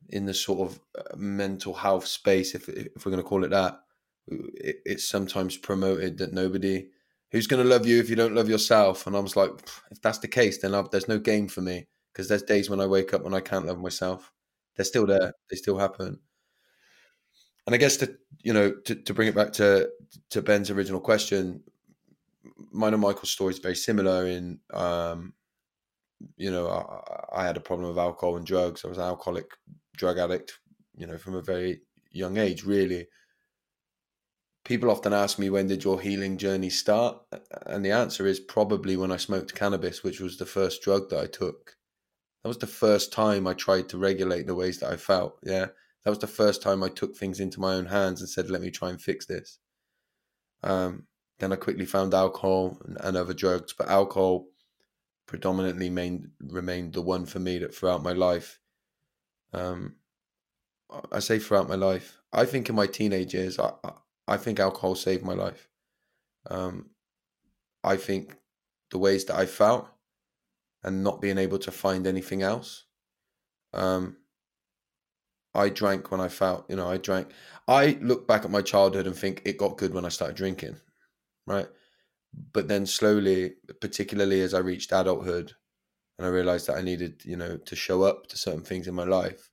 in 0.09 0.27
the 0.27 0.35
sort 0.35 0.71
of 0.71 0.81
uh, 0.99 1.17
mental 1.17 1.75
health 1.75 2.07
space, 2.07 2.55
if, 2.55 2.69
if 2.69 3.05
we're 3.05 3.13
going 3.13 3.23
to 3.23 3.29
call 3.29 3.45
it 3.45 3.51
that, 3.51 3.81
it, 4.29 4.77
it's 4.85 5.09
sometimes 5.09 5.57
promoted 5.57 6.19
that 6.19 6.33
nobody 6.33 6.89
who's 7.33 7.47
going 7.47 7.63
to 7.63 7.69
love 7.69 7.87
you 7.87 7.99
if 7.99 8.11
you 8.11 8.17
don't 8.17 8.35
love 8.35 8.49
yourself. 8.49 9.07
And 9.07 9.17
I 9.17 9.21
was 9.21 9.37
like, 9.37 9.51
if 9.91 10.01
that's 10.03 10.19
the 10.19 10.29
case, 10.29 10.59
then 10.59 10.75
I've, 10.75 10.91
there's 10.91 11.09
no 11.09 11.19
game 11.19 11.49
for 11.49 11.63
me 11.63 11.87
because 12.13 12.29
there's 12.29 12.43
days 12.43 12.69
when 12.69 12.81
I 12.81 12.87
wake 12.87 13.15
up 13.15 13.23
when 13.23 13.35
I 13.35 13.41
can't 13.41 13.67
love 13.67 13.81
myself. 13.81 14.33
They're 14.77 14.85
still 14.85 15.07
there. 15.07 15.33
They 15.51 15.57
still 15.57 15.79
happen. 15.79 16.21
And 17.67 17.75
I 17.75 17.79
guess 17.79 17.97
to 17.99 18.17
you 18.43 18.53
know 18.53 18.73
to, 18.73 18.95
to 18.95 19.15
bring 19.15 19.29
it 19.29 19.35
back 19.35 19.53
to 19.55 19.91
to 20.31 20.43
Ben's 20.43 20.71
original 20.71 21.01
question, 21.01 21.63
mine 22.73 22.95
and 22.95 23.03
Michael's 23.03 23.31
story 23.31 23.53
is 23.53 23.59
very 23.59 23.77
similar. 23.77 24.27
In 24.27 24.61
um, 24.73 25.35
you 26.37 26.51
know, 26.51 26.69
I, 26.69 27.41
I 27.41 27.47
had 27.47 27.57
a 27.57 27.61
problem 27.61 27.89
with 27.89 27.99
alcohol 27.99 28.37
and 28.37 28.47
drugs. 28.47 28.85
I 28.85 28.89
was 28.89 28.99
an 28.99 29.05
alcoholic, 29.05 29.47
drug 29.97 30.19
addict. 30.19 30.59
You 30.97 31.07
know, 31.07 31.19
from 31.19 31.35
a 31.35 31.43
very 31.43 31.83
young 32.11 32.39
age, 32.39 32.65
really 32.65 33.09
people 34.67 34.91
often 34.91 35.13
ask 35.13 35.39
me 35.39 35.49
when 35.49 35.69
did 35.69 35.85
your 35.85 36.01
healing 36.01 36.37
journey 36.37 36.69
start 36.69 37.17
and 37.67 37.85
the 37.85 37.93
answer 37.93 38.27
is 38.27 38.41
probably 38.41 38.97
when 38.97 39.13
i 39.13 39.17
smoked 39.17 39.55
cannabis 39.55 40.03
which 40.03 40.19
was 40.19 40.37
the 40.37 40.45
first 40.45 40.83
drug 40.83 41.09
that 41.09 41.21
i 41.21 41.27
took 41.27 41.77
that 42.43 42.49
was 42.49 42.59
the 42.59 42.67
first 42.67 43.13
time 43.13 43.47
i 43.47 43.55
tried 43.55 43.89
to 43.89 43.97
regulate 43.97 44.45
the 44.45 44.55
ways 44.55 44.81
that 44.81 44.93
i 44.93 44.97
felt 44.97 45.39
yeah 45.45 45.67
that 46.07 46.11
was 46.11 46.21
the 46.21 46.27
first 46.27 46.63
time 46.63 46.83
i 46.83 46.89
took 46.89 47.17
things 47.17 47.41
into 47.41 47.61
my 47.61 47.75
own 47.75 47.87
hands 47.87 48.21
and 48.21 48.31
said 48.31 48.49
let 48.49 48.63
me 48.63 48.71
try 48.71 48.89
and 48.89 49.03
fix 49.03 49.27
this 49.27 49.59
um, 50.63 51.07
then 51.39 51.53
I 51.53 51.57
quickly 51.57 51.85
found 51.85 52.15
alcohol 52.15 52.79
and, 52.85 52.97
and 53.01 53.17
other 53.17 53.35
drugs, 53.35 53.75
but 53.77 53.89
alcohol 53.89 54.47
predominantly 55.27 55.91
main, 55.91 56.31
remained 56.41 56.95
the 56.95 57.03
one 57.03 57.27
for 57.27 57.39
me 57.39 57.59
that 57.59 57.75
throughout 57.75 58.03
my 58.03 58.13
life. 58.13 58.59
Um, 59.53 59.97
I 61.11 61.19
say 61.19 61.39
throughout 61.39 61.69
my 61.69 61.75
life. 61.75 62.19
I 62.33 62.45
think 62.45 62.69
in 62.69 62.75
my 62.75 62.87
teenage 62.87 63.35
years, 63.35 63.59
I, 63.59 63.73
I 64.27 64.37
think 64.37 64.61
alcohol 64.61 64.95
saved 64.95 65.25
my 65.25 65.35
life. 65.35 65.69
Um, 66.49 66.91
I 67.83 67.97
think 67.97 68.37
the 68.91 68.99
ways 68.99 69.25
that 69.27 69.37
I 69.37 69.47
felt 69.47 69.89
and 70.83 71.03
not 71.03 71.21
being 71.21 71.39
able 71.39 71.59
to 71.59 71.73
find 71.73 72.07
anything 72.07 72.43
else. 72.43 72.85
Um, 73.75 74.17
I 75.57 75.69
drank 75.71 76.11
when 76.11 76.21
I 76.21 76.29
felt, 76.29 76.67
you 76.69 76.77
know, 76.77 76.89
I 76.91 76.99
drank. 76.99 77.31
I 77.69 77.99
look 78.01 78.29
back 78.29 78.45
at 78.45 78.51
my 78.51 78.63
childhood 78.63 79.07
and 79.07 79.17
think 79.17 79.43
it 79.45 79.59
got 79.59 79.79
good 79.79 79.95
when 79.95 80.05
I 80.05 80.11
started 80.11 80.37
drinking, 80.37 80.77
right? 81.47 81.69
But 82.53 82.69
then 82.69 82.87
slowly, 82.87 83.55
particularly 83.81 84.43
as 84.43 84.55
I 84.55 84.59
reached 84.59 84.93
adulthood 84.93 85.53
and 86.19 86.27
I 86.27 86.31
realized 86.31 86.67
that 86.69 86.77
I 86.77 86.83
needed, 86.83 87.25
you 87.25 87.37
know, 87.37 87.57
to 87.57 87.77
show 87.77 88.03
up 88.03 88.27
to 88.29 88.39
certain 88.39 88.63
things 88.63 88.89
in 88.89 88.95
my 88.95 89.05
life, 89.05 89.51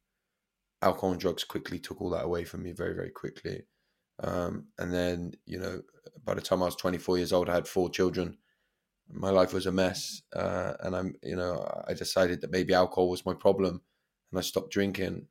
alcohol 0.81 1.11
and 1.11 1.19
drugs 1.19 1.43
quickly 1.43 1.79
took 1.79 2.01
all 2.01 2.09
that 2.11 2.25
away 2.25 2.43
from 2.43 2.63
me 2.63 2.71
very, 2.71 2.93
very 2.93 3.11
quickly. 3.11 3.63
Um, 4.21 4.67
and 4.77 4.93
then, 4.93 5.33
you 5.45 5.59
know, 5.59 5.81
by 6.23 6.35
the 6.35 6.41
time 6.41 6.61
I 6.61 6.65
was 6.65 6.75
24 6.75 7.17
years 7.17 7.33
old, 7.33 7.49
I 7.49 7.55
had 7.55 7.67
four 7.67 7.89
children. 7.89 8.37
My 9.09 9.29
life 9.29 9.53
was 9.53 9.65
a 9.65 9.71
mess. 9.71 10.21
Uh, 10.35 10.73
and 10.81 10.95
I'm, 10.95 11.15
you 11.23 11.35
know, 11.35 11.83
I 11.87 11.93
decided 11.93 12.41
that 12.41 12.51
maybe 12.51 12.73
alcohol 12.73 13.09
was 13.09 13.25
my 13.25 13.33
problem 13.33 13.81
and 14.31 14.39
I 14.39 14.41
stopped 14.41 14.71
drinking. 14.71 15.27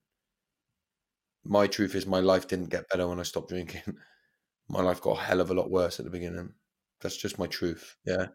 My 1.44 1.66
truth 1.66 1.94
is, 1.94 2.06
my 2.06 2.20
life 2.20 2.46
didn't 2.46 2.70
get 2.70 2.88
better 2.88 3.08
when 3.08 3.20
I 3.20 3.24
stopped 3.24 3.48
drinking. 3.48 3.82
my 4.68 4.80
life 4.80 5.00
got 5.00 5.18
a 5.18 5.22
hell 5.22 5.40
of 5.40 5.50
a 5.50 5.54
lot 5.54 5.70
worse 5.70 5.98
at 5.98 6.04
the 6.04 6.10
beginning. 6.10 6.52
That's 7.00 7.16
just 7.16 7.38
my 7.38 7.46
truth. 7.46 7.96
Yeah. 8.06 8.26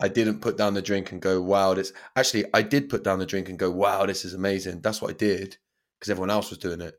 I 0.00 0.08
didn't 0.08 0.40
put 0.40 0.56
down 0.56 0.74
the 0.74 0.82
drink 0.82 1.12
and 1.12 1.22
go, 1.22 1.40
wow, 1.40 1.74
this 1.74 1.92
actually, 2.16 2.46
I 2.52 2.62
did 2.62 2.88
put 2.88 3.04
down 3.04 3.20
the 3.20 3.26
drink 3.26 3.48
and 3.48 3.58
go, 3.58 3.70
wow, 3.70 4.04
this 4.04 4.24
is 4.24 4.34
amazing. 4.34 4.80
That's 4.80 5.00
what 5.00 5.12
I 5.12 5.14
did 5.14 5.56
because 5.98 6.10
everyone 6.10 6.30
else 6.30 6.50
was 6.50 6.58
doing 6.58 6.80
it. 6.80 6.96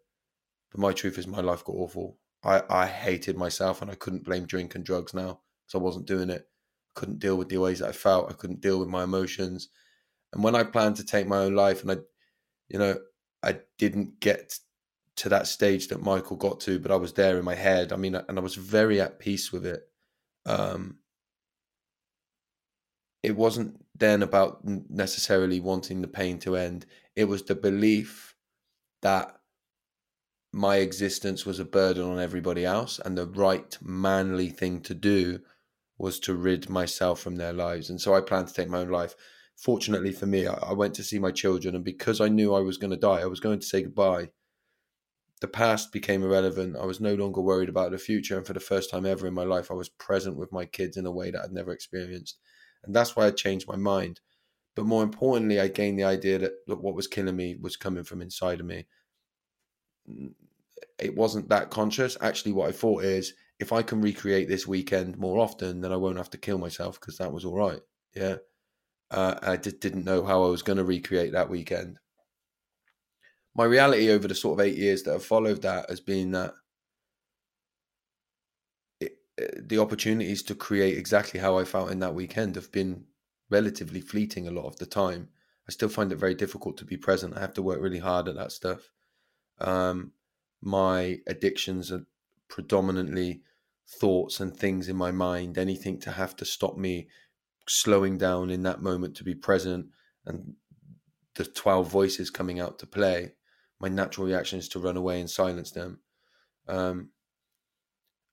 But 0.71 0.79
my 0.79 0.93
truth 0.93 1.17
is, 1.17 1.27
my 1.27 1.41
life 1.41 1.65
got 1.65 1.75
awful. 1.75 2.17
I, 2.43 2.63
I 2.69 2.87
hated 2.87 3.37
myself 3.37 3.81
and 3.81 3.91
I 3.91 3.95
couldn't 3.95 4.23
blame 4.23 4.45
drink 4.45 4.75
and 4.75 4.85
drugs 4.85 5.13
now 5.13 5.41
because 5.65 5.79
I 5.79 5.83
wasn't 5.83 6.07
doing 6.07 6.29
it. 6.29 6.47
I 6.95 6.99
couldn't 6.99 7.19
deal 7.19 7.35
with 7.35 7.49
the 7.49 7.57
ways 7.57 7.79
that 7.79 7.89
I 7.89 7.93
felt. 7.93 8.31
I 8.31 8.35
couldn't 8.35 8.61
deal 8.61 8.79
with 8.79 8.87
my 8.87 9.03
emotions. 9.03 9.67
And 10.31 10.43
when 10.43 10.55
I 10.55 10.63
planned 10.63 10.95
to 10.97 11.05
take 11.05 11.27
my 11.27 11.39
own 11.39 11.55
life 11.55 11.81
and 11.81 11.91
I, 11.91 11.97
you 12.69 12.79
know, 12.79 12.97
I 13.43 13.59
didn't 13.77 14.19
get 14.21 14.57
to 15.17 15.29
that 15.29 15.47
stage 15.47 15.87
that 15.89 16.01
Michael 16.01 16.37
got 16.37 16.59
to, 16.61 16.79
but 16.79 16.91
I 16.91 16.95
was 16.95 17.13
there 17.13 17.37
in 17.37 17.45
my 17.45 17.55
head. 17.55 17.93
I 17.93 17.97
mean, 17.97 18.15
and 18.15 18.37
I 18.37 18.41
was 18.41 18.55
very 18.55 18.99
at 18.99 19.19
peace 19.19 19.51
with 19.51 19.65
it. 19.65 19.81
Um, 20.45 20.97
it 23.21 23.35
wasn't 23.35 23.83
then 23.95 24.21
about 24.21 24.59
necessarily 24.63 25.59
wanting 25.59 26.01
the 26.01 26.07
pain 26.07 26.39
to 26.39 26.57
end. 26.57 26.85
It 27.15 27.25
was 27.25 27.43
the 27.43 27.55
belief 27.55 28.35
that 29.01 29.37
my 30.53 30.77
existence 30.77 31.45
was 31.45 31.59
a 31.59 31.65
burden 31.65 32.03
on 32.03 32.19
everybody 32.19 32.63
else 32.63 32.99
and 33.03 33.17
the 33.17 33.25
right 33.25 33.75
manly 33.81 34.49
thing 34.49 34.79
to 34.81 34.93
do 34.93 35.39
was 35.97 36.19
to 36.19 36.35
rid 36.35 36.69
myself 36.69 37.19
from 37.19 37.35
their 37.35 37.51
lives 37.51 37.89
and 37.89 37.99
so 37.99 38.13
i 38.13 38.21
planned 38.21 38.47
to 38.47 38.53
take 38.53 38.69
my 38.69 38.79
own 38.79 38.89
life 38.89 39.15
fortunately 39.57 40.11
for 40.11 40.27
me 40.27 40.45
i, 40.45 40.53
I 40.53 40.73
went 40.73 40.93
to 40.95 41.03
see 41.03 41.17
my 41.17 41.31
children 41.31 41.75
and 41.75 41.83
because 41.83 42.21
i 42.21 42.27
knew 42.27 42.53
i 42.53 42.59
was 42.59 42.77
going 42.77 42.91
to 42.91 42.97
die 42.97 43.21
i 43.21 43.25
was 43.25 43.39
going 43.39 43.59
to 43.59 43.65
say 43.65 43.81
goodbye 43.81 44.29
the 45.43 45.47
past 45.47 45.91
became 45.91 46.23
irrelevant 46.23 46.75
i 46.75 46.85
was 46.85 46.99
no 46.99 47.13
longer 47.13 47.41
worried 47.41 47.69
about 47.69 47.91
the 47.91 47.97
future 47.99 48.37
and 48.37 48.47
for 48.47 48.53
the 48.53 48.59
first 48.59 48.89
time 48.89 49.05
ever 49.05 49.27
in 49.27 49.33
my 49.33 49.43
life 49.43 49.69
i 49.69 49.75
was 49.75 49.89
present 49.89 50.35
with 50.35 50.51
my 50.51 50.65
kids 50.65 50.97
in 50.97 51.05
a 51.05 51.11
way 51.11 51.29
that 51.29 51.43
i'd 51.43 51.51
never 51.51 51.71
experienced 51.71 52.37
and 52.83 52.95
that's 52.95 53.15
why 53.15 53.27
i 53.27 53.31
changed 53.31 53.67
my 53.67 53.75
mind 53.75 54.19
but 54.75 54.85
more 54.85 55.03
importantly, 55.03 55.59
I 55.59 55.67
gained 55.67 55.99
the 55.99 56.03
idea 56.03 56.39
that, 56.39 56.53
that 56.67 56.81
what 56.81 56.95
was 56.95 57.07
killing 57.07 57.35
me 57.35 57.55
was 57.59 57.75
coming 57.75 58.03
from 58.03 58.21
inside 58.21 58.59
of 58.59 58.65
me. 58.65 58.87
It 60.99 61.15
wasn't 61.15 61.49
that 61.49 61.69
conscious. 61.69 62.17
Actually, 62.21 62.53
what 62.53 62.69
I 62.69 62.71
thought 62.71 63.03
is 63.03 63.33
if 63.59 63.71
I 63.71 63.83
can 63.83 64.01
recreate 64.01 64.47
this 64.47 64.67
weekend 64.67 65.17
more 65.17 65.39
often, 65.39 65.81
then 65.81 65.91
I 65.91 65.97
won't 65.97 66.17
have 66.17 66.31
to 66.31 66.37
kill 66.37 66.57
myself 66.57 66.99
because 66.99 67.17
that 67.17 67.31
was 67.31 67.45
all 67.45 67.55
right. 67.55 67.81
Yeah. 68.15 68.37
Uh, 69.11 69.35
I 69.43 69.57
just 69.57 69.79
didn't 69.79 70.05
know 70.05 70.23
how 70.25 70.43
I 70.43 70.49
was 70.49 70.63
going 70.63 70.77
to 70.77 70.83
recreate 70.83 71.33
that 71.33 71.49
weekend. 71.49 71.99
My 73.55 73.65
reality 73.65 74.09
over 74.09 74.27
the 74.27 74.35
sort 74.35 74.59
of 74.59 74.65
eight 74.65 74.77
years 74.77 75.03
that 75.03 75.11
have 75.13 75.25
followed 75.25 75.61
that 75.61 75.89
has 75.89 75.99
been 75.99 76.31
that 76.31 76.53
it, 78.99 79.13
the 79.69 79.79
opportunities 79.79 80.41
to 80.43 80.55
create 80.55 80.97
exactly 80.97 81.39
how 81.39 81.57
I 81.57 81.65
felt 81.65 81.91
in 81.91 81.99
that 81.99 82.15
weekend 82.15 82.55
have 82.55 82.71
been 82.71 83.05
relatively 83.49 84.01
fleeting 84.01 84.47
a 84.47 84.51
lot 84.51 84.65
of 84.65 84.77
the 84.77 84.85
time. 84.85 85.29
I 85.67 85.71
still 85.71 85.89
find 85.89 86.11
it 86.11 86.17
very 86.17 86.35
difficult 86.35 86.77
to 86.77 86.85
be 86.85 86.97
present. 86.97 87.37
I 87.37 87.41
have 87.41 87.53
to 87.53 87.61
work 87.61 87.79
really 87.79 87.99
hard 87.99 88.27
at 88.27 88.35
that 88.35 88.51
stuff. 88.51 88.89
Um, 89.59 90.13
my 90.61 91.19
addictions 91.27 91.91
are 91.91 92.05
predominantly 92.49 93.41
thoughts 93.99 94.39
and 94.39 94.55
things 94.55 94.89
in 94.89 94.95
my 94.95 95.11
mind, 95.11 95.57
anything 95.57 95.99
to 96.01 96.11
have 96.11 96.35
to 96.37 96.45
stop 96.45 96.77
me 96.77 97.07
slowing 97.67 98.17
down 98.17 98.49
in 98.49 98.63
that 98.63 98.81
moment 98.81 99.15
to 99.15 99.23
be 99.23 99.35
present 99.35 99.87
and 100.25 100.55
the 101.35 101.45
12 101.45 101.89
voices 101.89 102.29
coming 102.29 102.59
out 102.59 102.79
to 102.79 102.87
play. 102.87 103.33
My 103.83 103.89
natural 103.89 104.25
reaction 104.25 104.57
is 104.57 104.69
to 104.69 104.79
run 104.79 104.97
away 104.97 105.19
and 105.19 105.29
silence 105.29 105.71
them. 105.71 105.99
Um, 106.67 107.09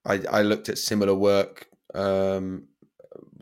I, 0.04 0.22
I 0.30 0.42
looked 0.42 0.68
at 0.68 0.78
similar 0.78 1.14
work 1.14 1.66
um, 1.94 2.68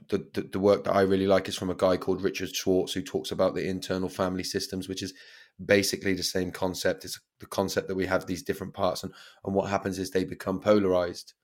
the, 0.09 0.27
the, 0.33 0.43
the 0.43 0.59
work 0.59 0.85
that 0.85 0.95
I 0.95 1.03
really 1.03 1.27
like 1.27 1.49
is 1.49 1.57
from 1.57 1.71
a 1.71 1.75
guy 1.75 1.97
called 1.97 2.23
Richard 2.23 2.55
Schwartz 2.55 2.93
who 2.93 3.03
talks 3.03 3.31
about 3.31 3.55
the 3.55 3.69
internal 3.69 4.09
family 4.09 4.45
systems, 4.45 4.89
which 4.89 5.03
is 5.03 5.15
basically 5.63 6.15
the 6.15 6.23
same 6.23 6.51
concept. 6.51 7.05
It's 7.05 7.21
the 7.41 7.47
concept 7.47 7.89
that 7.89 7.95
we 7.95 8.07
have 8.07 8.27
these 8.27 8.43
different 8.43 8.75
parts, 8.75 9.03
and 9.03 9.13
and 9.45 9.55
what 9.55 9.71
happens 9.71 9.99
is 9.99 10.11
they 10.11 10.25
become 10.25 10.61
polarized. 10.61 11.35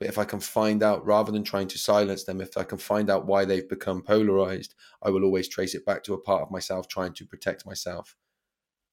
But 0.00 0.08
if 0.08 0.18
I 0.18 0.24
can 0.24 0.40
find 0.40 0.82
out, 0.82 1.06
rather 1.06 1.30
than 1.30 1.44
trying 1.44 1.68
to 1.68 1.78
silence 1.78 2.24
them, 2.24 2.40
if 2.40 2.56
I 2.56 2.64
can 2.64 2.78
find 2.78 3.08
out 3.08 3.26
why 3.26 3.44
they've 3.44 3.68
become 3.68 4.02
polarized, 4.02 4.74
I 5.00 5.10
will 5.10 5.22
always 5.22 5.48
trace 5.48 5.76
it 5.76 5.86
back 5.86 6.02
to 6.04 6.14
a 6.14 6.20
part 6.20 6.42
of 6.42 6.50
myself 6.50 6.88
trying 6.88 7.12
to 7.14 7.24
protect 7.24 7.64
myself. 7.66 8.16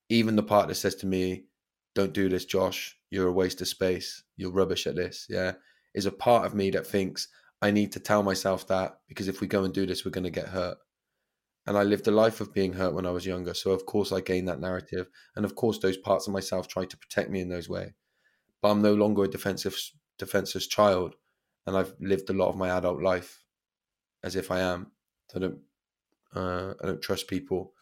Even 0.09 0.35
the 0.35 0.43
part 0.43 0.67
that 0.67 0.75
says 0.75 0.95
to 0.95 1.07
me, 1.07 1.45
"Don't 1.95 2.13
do 2.13 2.29
this, 2.29 2.45
Josh. 2.45 2.97
You're 3.09 3.27
a 3.27 3.33
waste 3.33 3.61
of 3.61 3.67
space. 3.67 4.23
You're 4.37 4.51
rubbish 4.51 4.87
at 4.87 4.95
this." 4.95 5.27
Yeah, 5.29 5.53
is 5.93 6.05
a 6.05 6.11
part 6.11 6.45
of 6.45 6.53
me 6.53 6.71
that 6.71 6.87
thinks 6.87 7.27
I 7.61 7.71
need 7.71 7.91
to 7.93 7.99
tell 7.99 8.23
myself 8.23 8.67
that 8.67 8.99
because 9.07 9.27
if 9.27 9.41
we 9.41 9.47
go 9.47 9.63
and 9.63 9.73
do 9.73 9.85
this, 9.85 10.05
we're 10.05 10.11
going 10.11 10.23
to 10.23 10.29
get 10.29 10.47
hurt. 10.47 10.77
And 11.67 11.77
I 11.77 11.83
lived 11.83 12.07
a 12.07 12.11
life 12.11 12.41
of 12.41 12.53
being 12.53 12.73
hurt 12.73 12.93
when 12.93 13.05
I 13.05 13.11
was 13.11 13.25
younger. 13.25 13.53
So, 13.53 13.71
of 13.71 13.85
course, 13.85 14.11
I 14.11 14.21
gained 14.21 14.47
that 14.47 14.61
narrative. 14.61 15.07
And 15.35 15.45
of 15.45 15.55
course, 15.55 15.77
those 15.77 15.97
parts 15.97 16.25
of 16.25 16.33
myself 16.33 16.67
tried 16.67 16.89
to 16.91 16.97
protect 16.97 17.29
me 17.29 17.41
in 17.41 17.49
those 17.49 17.69
ways. 17.69 17.91
But 18.61 18.69
I'm 18.69 18.81
no 18.81 18.93
longer 18.93 19.23
a 19.23 19.27
defensive, 19.27 19.77
defenseless 20.17 20.67
child. 20.67 21.15
And 21.67 21.77
I've 21.77 21.93
lived 21.99 22.29
a 22.29 22.33
lot 22.33 22.49
of 22.49 22.55
my 22.55 22.69
adult 22.69 23.01
life 23.01 23.43
as 24.23 24.35
if 24.35 24.49
I 24.49 24.61
am. 24.61 24.91
I 25.35 25.39
don't, 25.39 25.59
uh, 26.33 26.73
I 26.81 26.85
don't 26.87 27.01
trust 27.01 27.27
people. 27.27 27.73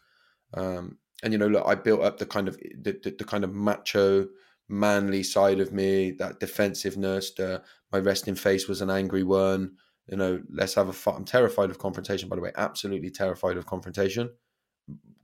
Um, 0.52 0.98
and, 1.22 1.32
you 1.32 1.38
know, 1.38 1.48
look, 1.48 1.66
I 1.66 1.74
built 1.74 2.02
up 2.02 2.18
the 2.18 2.26
kind 2.26 2.48
of, 2.48 2.56
the, 2.58 2.98
the, 3.02 3.14
the 3.18 3.24
kind 3.24 3.44
of 3.44 3.52
macho, 3.52 4.28
manly 4.68 5.22
side 5.22 5.60
of 5.60 5.72
me, 5.72 6.12
that 6.12 6.40
defensiveness. 6.40 7.32
The, 7.32 7.62
my 7.92 7.98
resting 7.98 8.34
face 8.34 8.68
was 8.68 8.80
an 8.80 8.90
angry 8.90 9.24
one. 9.24 9.72
You 10.08 10.16
know, 10.16 10.42
let's 10.50 10.74
have 10.74 10.88
a 10.88 10.92
fight. 10.92 11.16
I'm 11.16 11.24
terrified 11.24 11.70
of 11.70 11.78
confrontation, 11.78 12.28
by 12.28 12.36
the 12.36 12.42
way. 12.42 12.52
Absolutely 12.56 13.10
terrified 13.10 13.56
of 13.56 13.66
confrontation. 13.66 14.30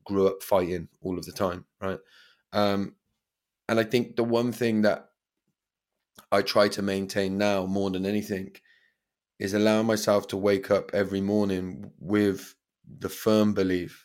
Grew 0.04 0.26
up 0.26 0.42
fighting 0.42 0.88
all 1.00 1.18
of 1.18 1.24
the 1.24 1.32
time, 1.32 1.64
right? 1.80 1.98
Um, 2.52 2.96
and 3.68 3.80
I 3.80 3.84
think 3.84 4.16
the 4.16 4.24
one 4.24 4.52
thing 4.52 4.82
that 4.82 5.08
I 6.30 6.42
try 6.42 6.68
to 6.68 6.82
maintain 6.82 7.38
now 7.38 7.66
more 7.66 7.90
than 7.90 8.04
anything 8.04 8.56
is 9.38 9.54
allowing 9.54 9.86
myself 9.86 10.28
to 10.28 10.36
wake 10.36 10.70
up 10.70 10.90
every 10.92 11.20
morning 11.20 11.90
with 11.98 12.54
the 12.98 13.08
firm 13.08 13.54
belief 13.54 14.03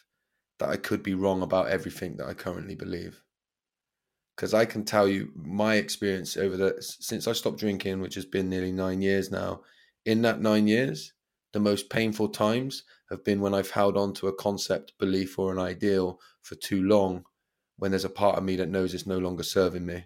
that 0.60 0.70
I 0.70 0.78
could 0.78 1.04
be 1.04 1.14
wrong 1.14 1.42
about 1.42 1.70
everything 1.70 2.18
that 2.18 2.28
I 2.28 2.34
currently 2.34 2.76
believe 2.76 3.24
because 4.40 4.54
I 4.54 4.64
can 4.64 4.86
tell 4.86 5.06
you 5.06 5.34
my 5.36 5.76
experience 5.76 6.38
over 6.38 6.56
the 6.56 6.78
since 6.80 7.28
I 7.28 7.34
stopped 7.34 7.60
drinking, 7.60 8.00
which 8.00 8.16
has 8.16 8.24
been 8.24 8.48
nearly 8.48 8.72
nine 8.72 9.02
years 9.02 9.30
now. 9.30 9.64
In 10.06 10.22
that 10.22 10.40
nine 10.40 10.66
years, 10.66 11.12
the 11.52 11.60
most 11.60 11.90
painful 11.90 12.30
times 12.30 12.84
have 13.10 13.26
been 13.26 13.42
when 13.42 13.54
I've 13.54 13.72
held 13.72 13.98
on 13.98 14.14
to 14.14 14.30
a 14.30 14.34
concept, 14.34 14.94
belief, 14.98 15.38
or 15.38 15.52
an 15.52 15.60
ideal 15.60 16.22
for 16.42 16.56
too 16.56 16.82
long, 16.82 17.26
when 17.76 17.92
there's 17.92 18.06
a 18.06 18.10
part 18.10 18.38
of 18.38 18.46
me 18.46 18.56
that 18.56 18.70
knows 18.70 18.94
it's 18.94 19.06
no 19.06 19.18
longer 19.18 19.44
serving 19.44 19.86
me. 19.86 20.06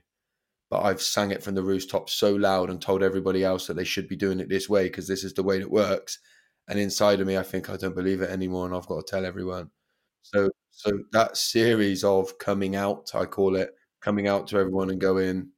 But 0.67 0.81
I've 0.81 1.03
sang 1.03 1.29
it 1.29 1.43
from 1.43 1.53
the 1.53 1.62
rooftop 1.62 2.10
so 2.10 2.33
loud 2.33 2.72
and 2.72 2.81
told 2.81 3.03
everybody 3.03 3.43
else 3.43 3.67
that 3.67 3.75
they 3.75 3.83
should 3.83 4.07
be 4.07 4.15
doing 4.15 4.39
it 4.39 4.50
this 4.50 4.67
way 4.67 4.86
because 4.86 5.07
this 5.07 5.24
is 5.24 5.36
the 5.36 5.43
way 5.43 5.60
it 5.60 5.69
works. 5.69 6.17
And 6.67 6.79
inside 6.79 7.19
of 7.19 7.27
me, 7.27 7.38
I 7.38 7.43
think 7.43 7.69
I 7.69 7.77
don't 7.77 7.93
believe 7.93 8.22
it 8.22 8.31
anymore, 8.31 8.65
and 8.65 8.75
I've 8.75 8.88
got 8.88 9.05
to 9.05 9.12
tell 9.12 9.27
everyone. 9.27 9.69
So, 10.24 10.50
so 10.72 10.92
that 11.12 11.38
series 11.38 12.03
of 12.03 12.38
coming 12.39 12.75
out, 12.75 13.12
I 13.15 13.25
call 13.25 13.56
it, 13.56 13.75
coming 14.01 14.27
out 14.27 14.48
to 14.48 14.58
everyone 14.60 14.89
and 14.89 15.00
going, 15.00 15.50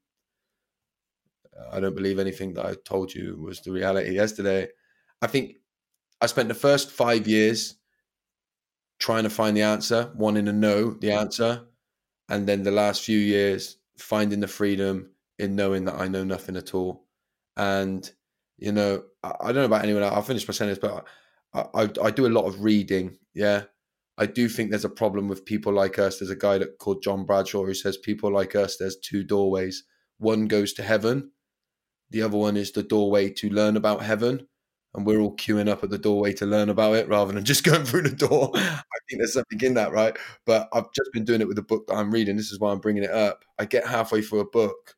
I 1.71 1.79
don't 1.79 1.95
believe 1.95 2.19
anything 2.19 2.53
that 2.53 2.65
I 2.65 2.75
told 2.85 3.13
you 3.13 3.37
was 3.41 3.61
the 3.61 3.71
reality 3.71 4.11
yesterday. 4.11 4.67
I 5.21 5.27
think 5.27 5.55
I 6.21 6.27
spent 6.27 6.49
the 6.49 6.55
first 6.55 6.91
five 6.91 7.27
years 7.27 7.75
trying 8.99 9.23
to 9.23 9.29
find 9.29 9.55
the 9.55 9.61
answer, 9.61 10.11
wanting 10.15 10.45
to 10.45 10.53
know 10.53 10.91
the 10.91 11.11
answer, 11.11 11.65
and 12.29 12.47
then 12.47 12.63
the 12.63 12.71
last 12.71 13.03
few 13.03 13.19
years 13.19 13.77
finding 13.97 14.39
the 14.39 14.47
freedom 14.47 15.11
in 15.39 15.55
knowing 15.55 15.85
that 15.85 15.95
I 15.95 16.07
know 16.07 16.23
nothing 16.23 16.55
at 16.57 16.73
all. 16.73 17.05
And 17.57 18.09
you 18.57 18.71
know, 18.71 19.03
I, 19.23 19.33
I 19.41 19.45
don't 19.47 19.55
know 19.57 19.65
about 19.65 19.83
anyone 19.83 20.03
else. 20.03 20.13
I'll 20.15 20.21
finish 20.23 20.47
my 20.47 20.53
sentence, 20.53 20.79
but 20.79 21.05
I, 21.53 21.83
I, 21.83 21.89
I 22.05 22.11
do 22.11 22.27
a 22.27 22.29
lot 22.29 22.45
of 22.47 22.63
reading. 22.63 23.17
Yeah, 23.33 23.63
I 24.17 24.25
do 24.25 24.47
think 24.47 24.69
there's 24.69 24.85
a 24.85 24.89
problem 24.89 25.27
with 25.27 25.45
people 25.45 25.73
like 25.73 25.99
us. 25.99 26.19
There's 26.19 26.29
a 26.29 26.35
guy 26.35 26.57
that 26.57 26.77
called 26.79 27.03
John 27.03 27.25
Bradshaw 27.25 27.65
who 27.65 27.73
says 27.73 27.97
people 27.97 28.31
like 28.31 28.55
us. 28.55 28.77
There's 28.77 28.97
two 28.97 29.23
doorways. 29.23 29.83
One 30.17 30.47
goes 30.47 30.73
to 30.73 30.83
heaven. 30.83 31.31
The 32.11 32.21
other 32.21 32.37
one 32.37 32.55
is 32.55 32.71
the 32.71 32.83
doorway 32.83 33.29
to 33.31 33.49
learn 33.49 33.75
about 33.75 34.03
heaven 34.03 34.47
and 34.95 35.05
we're 35.05 35.19
all 35.19 35.35
queuing 35.35 35.67
up 35.67 35.83
at 35.83 35.89
the 35.89 35.97
doorway 35.97 36.31
to 36.33 36.45
learn 36.45 36.69
about 36.69 36.95
it 36.95 37.07
rather 37.09 37.33
than 37.33 37.43
just 37.43 37.63
going 37.63 37.83
through 37.83 38.03
the 38.03 38.15
door. 38.15 38.51
I 38.55 38.81
think 39.09 39.19
there's 39.19 39.33
something 39.33 39.59
in 39.61 39.73
that, 39.75 39.91
right? 39.91 40.17
But 40.45 40.69
I've 40.73 40.91
just 40.93 41.11
been 41.11 41.25
doing 41.25 41.41
it 41.41 41.47
with 41.47 41.57
the 41.57 41.61
book 41.61 41.87
that 41.87 41.95
I'm 41.95 42.11
reading. 42.11 42.37
This 42.37 42.51
is 42.51 42.59
why 42.59 42.71
I'm 42.71 42.79
bringing 42.79 43.03
it 43.03 43.11
up. 43.11 43.43
I 43.59 43.65
get 43.65 43.85
halfway 43.85 44.21
through 44.21 44.39
a 44.39 44.49
book, 44.49 44.95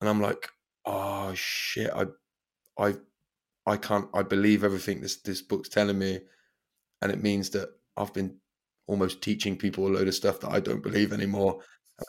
and 0.00 0.08
I'm 0.08 0.22
like, 0.22 0.48
oh 0.84 1.32
shit, 1.34 1.90
I, 1.92 2.06
I, 2.78 2.94
I 3.66 3.76
can't. 3.76 4.08
I 4.14 4.22
believe 4.22 4.62
everything 4.62 5.00
this 5.00 5.16
this 5.16 5.42
book's 5.42 5.68
telling 5.68 5.98
me, 5.98 6.20
and 7.02 7.10
it 7.10 7.22
means 7.22 7.50
that 7.50 7.70
I've 7.96 8.12
been 8.12 8.36
almost 8.86 9.22
teaching 9.22 9.56
people 9.56 9.86
a 9.86 9.90
load 9.90 10.08
of 10.08 10.14
stuff 10.14 10.40
that 10.40 10.50
I 10.50 10.60
don't 10.60 10.82
believe 10.82 11.12
anymore. 11.12 11.60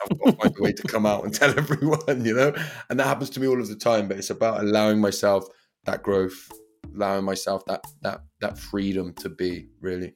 I've 0.02 0.20
got 0.20 0.26
to 0.26 0.38
find 0.38 0.56
a 0.60 0.62
way 0.62 0.72
to 0.74 0.84
come 0.84 1.06
out 1.06 1.24
and 1.24 1.34
tell 1.34 1.50
everyone, 1.58 2.26
you 2.26 2.36
know. 2.36 2.54
And 2.90 3.00
that 3.00 3.08
happens 3.08 3.30
to 3.32 3.40
me 3.40 3.48
all 3.48 3.60
of 3.60 3.68
the 3.68 3.76
time. 3.76 4.08
But 4.08 4.18
it's 4.18 4.30
about 4.30 4.62
allowing 4.62 5.00
myself 5.00 5.46
that 5.86 6.04
growth 6.04 6.52
allowing 6.96 7.26
myself 7.26 7.66
that 7.66 7.82
that 8.02 8.22
that 8.42 8.58
freedom 8.58 9.14
to 9.14 9.30
be 9.30 9.68
really. 9.82 10.16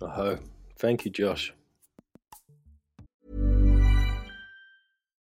Oh, 0.00 0.38
thank 0.78 1.04
you, 1.04 1.10
Josh. 1.10 1.52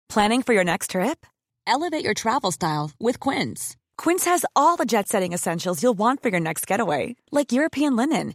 Planning 0.08 0.42
for 0.42 0.52
your 0.52 0.64
next 0.64 0.90
trip? 0.90 1.24
Elevate 1.66 2.04
your 2.04 2.14
travel 2.14 2.50
style 2.50 2.90
with 2.98 3.20
Quince. 3.20 3.76
Quince 3.96 4.24
has 4.24 4.44
all 4.56 4.76
the 4.76 4.84
jet-setting 4.84 5.32
essentials 5.32 5.82
you'll 5.82 5.94
want 5.94 6.20
for 6.20 6.30
your 6.30 6.40
next 6.40 6.66
getaway, 6.66 7.14
like 7.30 7.52
European 7.52 7.94
linen, 7.94 8.34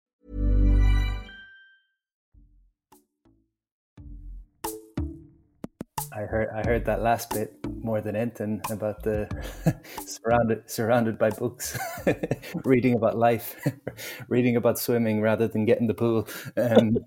I 6.13 6.21
heard 6.21 6.49
I 6.53 6.63
heard 6.65 6.85
that 6.85 7.01
last 7.01 7.29
bit 7.29 7.53
more 7.65 8.01
than 8.01 8.15
anything 8.15 8.61
about 8.69 9.01
the 9.03 9.29
surrounded 10.05 10.69
surrounded 10.69 11.17
by 11.17 11.29
books, 11.29 11.77
reading 12.65 12.95
about 12.95 13.17
life, 13.17 13.55
reading 14.27 14.57
about 14.57 14.77
swimming 14.77 15.21
rather 15.21 15.47
than 15.47 15.65
getting 15.65 15.87
the 15.87 15.93
pool. 15.93 16.27
Um, 16.57 16.97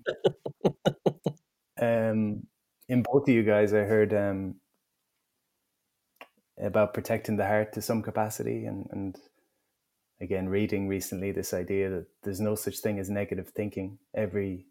um, 1.79 2.47
in 2.89 3.03
both 3.03 3.27
of 3.27 3.33
you 3.33 3.43
guys, 3.43 3.73
I 3.73 3.81
heard 3.81 4.13
um, 4.13 4.55
about 6.59 6.95
protecting 6.95 7.37
the 7.37 7.45
heart 7.45 7.73
to 7.73 7.81
some 7.81 8.01
capacity, 8.01 8.65
and 8.65 8.87
and 8.89 9.15
again, 10.19 10.49
reading 10.49 10.87
recently 10.87 11.31
this 11.31 11.53
idea 11.53 11.91
that 11.91 12.07
there's 12.23 12.41
no 12.41 12.55
such 12.55 12.79
thing 12.79 12.97
as 12.97 13.11
negative 13.11 13.49
thinking. 13.49 13.99
Every 14.15 14.65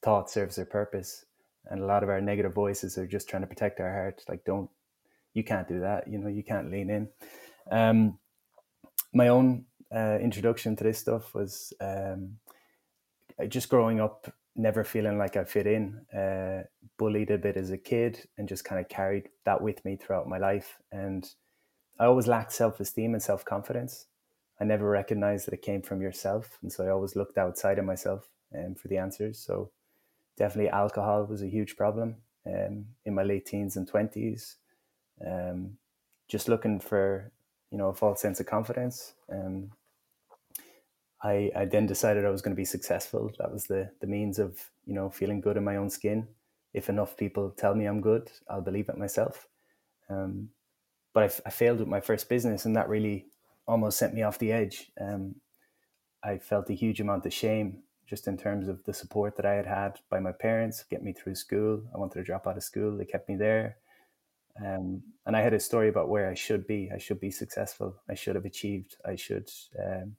thought 0.00 0.30
serves 0.30 0.58
a 0.58 0.64
purpose 0.64 1.24
and 1.70 1.80
a 1.80 1.86
lot 1.86 2.02
of 2.02 2.08
our 2.08 2.20
negative 2.20 2.52
voices 2.52 2.98
are 2.98 3.06
just 3.06 3.28
trying 3.28 3.42
to 3.42 3.46
protect 3.46 3.80
our 3.80 3.92
heart 3.92 4.22
like 4.28 4.44
don't 4.44 4.68
you 5.32 5.44
can't 5.44 5.68
do 5.68 5.80
that 5.80 6.08
you 6.08 6.18
know 6.18 6.28
you 6.28 6.42
can't 6.42 6.70
lean 6.70 6.90
in. 6.90 7.08
Um, 7.70 8.18
my 9.12 9.28
own 9.28 9.64
uh, 9.94 10.18
introduction 10.20 10.76
to 10.76 10.84
this 10.84 10.98
stuff 10.98 11.34
was 11.34 11.72
um, 11.80 12.36
just 13.48 13.68
growing 13.68 14.00
up 14.00 14.32
never 14.56 14.82
feeling 14.84 15.16
like 15.16 15.36
i 15.36 15.44
fit 15.44 15.66
in 15.66 16.00
uh, 16.16 16.62
bullied 16.98 17.30
a 17.30 17.38
bit 17.38 17.56
as 17.56 17.70
a 17.70 17.78
kid 17.78 18.26
and 18.36 18.48
just 18.48 18.64
kind 18.64 18.80
of 18.80 18.88
carried 18.88 19.28
that 19.44 19.60
with 19.60 19.82
me 19.84 19.96
throughout 19.96 20.28
my 20.28 20.38
life. 20.38 20.78
And 20.92 21.28
i 21.98 22.04
always 22.04 22.26
lacked 22.26 22.52
self-esteem 22.52 23.14
and 23.14 23.22
self-confidence. 23.22 24.06
I 24.60 24.64
never 24.64 24.88
recognized 24.90 25.46
that 25.46 25.54
it 25.54 25.62
came 25.62 25.82
from 25.82 26.02
yourself 26.02 26.58
and 26.62 26.72
so 26.72 26.84
i 26.84 26.90
always 26.90 27.16
looked 27.16 27.38
outside 27.38 27.78
of 27.78 27.84
myself 27.84 28.28
um, 28.56 28.74
for 28.74 28.88
the 28.88 28.98
answers. 28.98 29.38
So 29.38 29.70
definitely 30.40 30.70
alcohol 30.70 31.26
was 31.26 31.42
a 31.42 31.54
huge 31.56 31.76
problem 31.76 32.16
um, 32.46 32.86
in 33.04 33.14
my 33.14 33.22
late 33.22 33.44
teens 33.44 33.76
and 33.76 33.90
20s 33.90 34.56
um, 35.26 35.76
just 36.28 36.48
looking 36.48 36.80
for 36.80 37.30
you 37.70 37.76
know 37.78 37.88
a 37.88 37.94
false 37.94 38.22
sense 38.22 38.40
of 38.40 38.46
confidence 38.46 39.12
um, 39.30 39.70
I, 41.22 41.50
I 41.54 41.64
then 41.66 41.86
decided 41.86 42.24
I 42.24 42.30
was 42.30 42.40
going 42.40 42.54
to 42.54 42.60
be 42.60 42.64
successful. 42.64 43.30
That 43.38 43.52
was 43.52 43.66
the 43.66 43.90
the 44.00 44.06
means 44.06 44.38
of 44.38 44.70
you 44.86 44.94
know 44.94 45.10
feeling 45.10 45.42
good 45.42 45.58
in 45.58 45.64
my 45.64 45.76
own 45.76 45.90
skin. 45.90 46.26
If 46.72 46.88
enough 46.88 47.14
people 47.18 47.50
tell 47.50 47.74
me 47.74 47.84
I'm 47.84 48.00
good 48.00 48.30
I'll 48.48 48.62
believe 48.62 48.88
it 48.88 48.96
myself. 48.96 49.46
Um, 50.08 50.48
but 51.12 51.24
I, 51.24 51.48
I 51.48 51.50
failed 51.50 51.80
with 51.80 51.88
my 51.88 52.00
first 52.00 52.28
business 52.30 52.64
and 52.64 52.74
that 52.76 52.88
really 52.88 53.26
almost 53.66 53.98
sent 53.98 54.14
me 54.14 54.22
off 54.22 54.38
the 54.38 54.52
edge. 54.52 54.90
Um, 54.98 55.36
I 56.24 56.38
felt 56.38 56.70
a 56.70 56.74
huge 56.74 57.00
amount 57.00 57.26
of 57.26 57.34
shame 57.34 57.82
just 58.10 58.26
in 58.26 58.36
terms 58.36 58.66
of 58.66 58.82
the 58.82 58.92
support 58.92 59.36
that 59.36 59.46
I 59.46 59.54
had 59.54 59.66
had 59.66 60.00
by 60.10 60.18
my 60.18 60.32
parents, 60.32 60.82
get 60.90 61.04
me 61.04 61.12
through 61.12 61.36
school. 61.36 61.80
I 61.94 61.98
wanted 61.98 62.18
to 62.18 62.24
drop 62.24 62.48
out 62.48 62.56
of 62.56 62.64
school. 62.64 62.98
They 62.98 63.04
kept 63.04 63.28
me 63.28 63.36
there. 63.36 63.76
Um, 64.60 65.04
and 65.24 65.36
I 65.36 65.42
had 65.42 65.54
a 65.54 65.60
story 65.60 65.88
about 65.88 66.08
where 66.08 66.28
I 66.28 66.34
should 66.34 66.66
be. 66.66 66.90
I 66.92 66.98
should 66.98 67.20
be 67.20 67.30
successful. 67.30 67.94
I 68.08 68.14
should 68.14 68.34
have 68.34 68.44
achieved. 68.44 68.96
I 69.06 69.14
should, 69.14 69.48
um, 69.78 70.16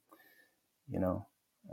you 0.90 1.02
know, 1.02 1.28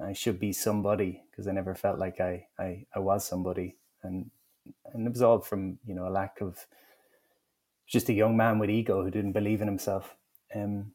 I 0.04 0.12
should 0.12 0.40
be 0.40 0.52
somebody 0.52 1.22
because 1.30 1.46
I 1.46 1.52
never 1.52 1.76
felt 1.76 2.00
like 2.00 2.20
I, 2.20 2.48
I, 2.58 2.84
I 2.92 2.98
was 2.98 3.24
somebody. 3.24 3.76
And, 4.02 4.28
and 4.92 5.06
it 5.06 5.10
was 5.10 5.22
all 5.22 5.38
from, 5.38 5.78
you 5.86 5.94
know, 5.94 6.08
a 6.08 6.10
lack 6.10 6.40
of 6.40 6.66
just 7.86 8.08
a 8.08 8.12
young 8.12 8.36
man 8.36 8.58
with 8.58 8.70
ego 8.70 9.04
who 9.04 9.10
didn't 9.12 9.32
believe 9.32 9.62
in 9.62 9.68
himself. 9.68 10.16
Um, 10.52 10.90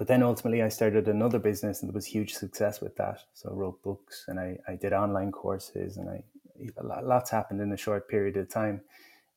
but 0.00 0.06
then 0.06 0.22
ultimately 0.22 0.62
I 0.62 0.70
started 0.70 1.08
another 1.08 1.38
business 1.38 1.82
and 1.82 1.90
there 1.90 1.94
was 1.94 2.06
huge 2.06 2.32
success 2.32 2.80
with 2.80 2.96
that. 2.96 3.20
So 3.34 3.50
I 3.50 3.52
wrote 3.52 3.82
books 3.82 4.24
and 4.28 4.40
I, 4.40 4.56
I 4.66 4.76
did 4.76 4.94
online 4.94 5.30
courses 5.30 5.98
and 5.98 6.08
I 6.08 6.22
lots 6.82 7.30
happened 7.30 7.60
in 7.60 7.70
a 7.72 7.76
short 7.76 8.08
period 8.08 8.38
of 8.38 8.48
time. 8.48 8.80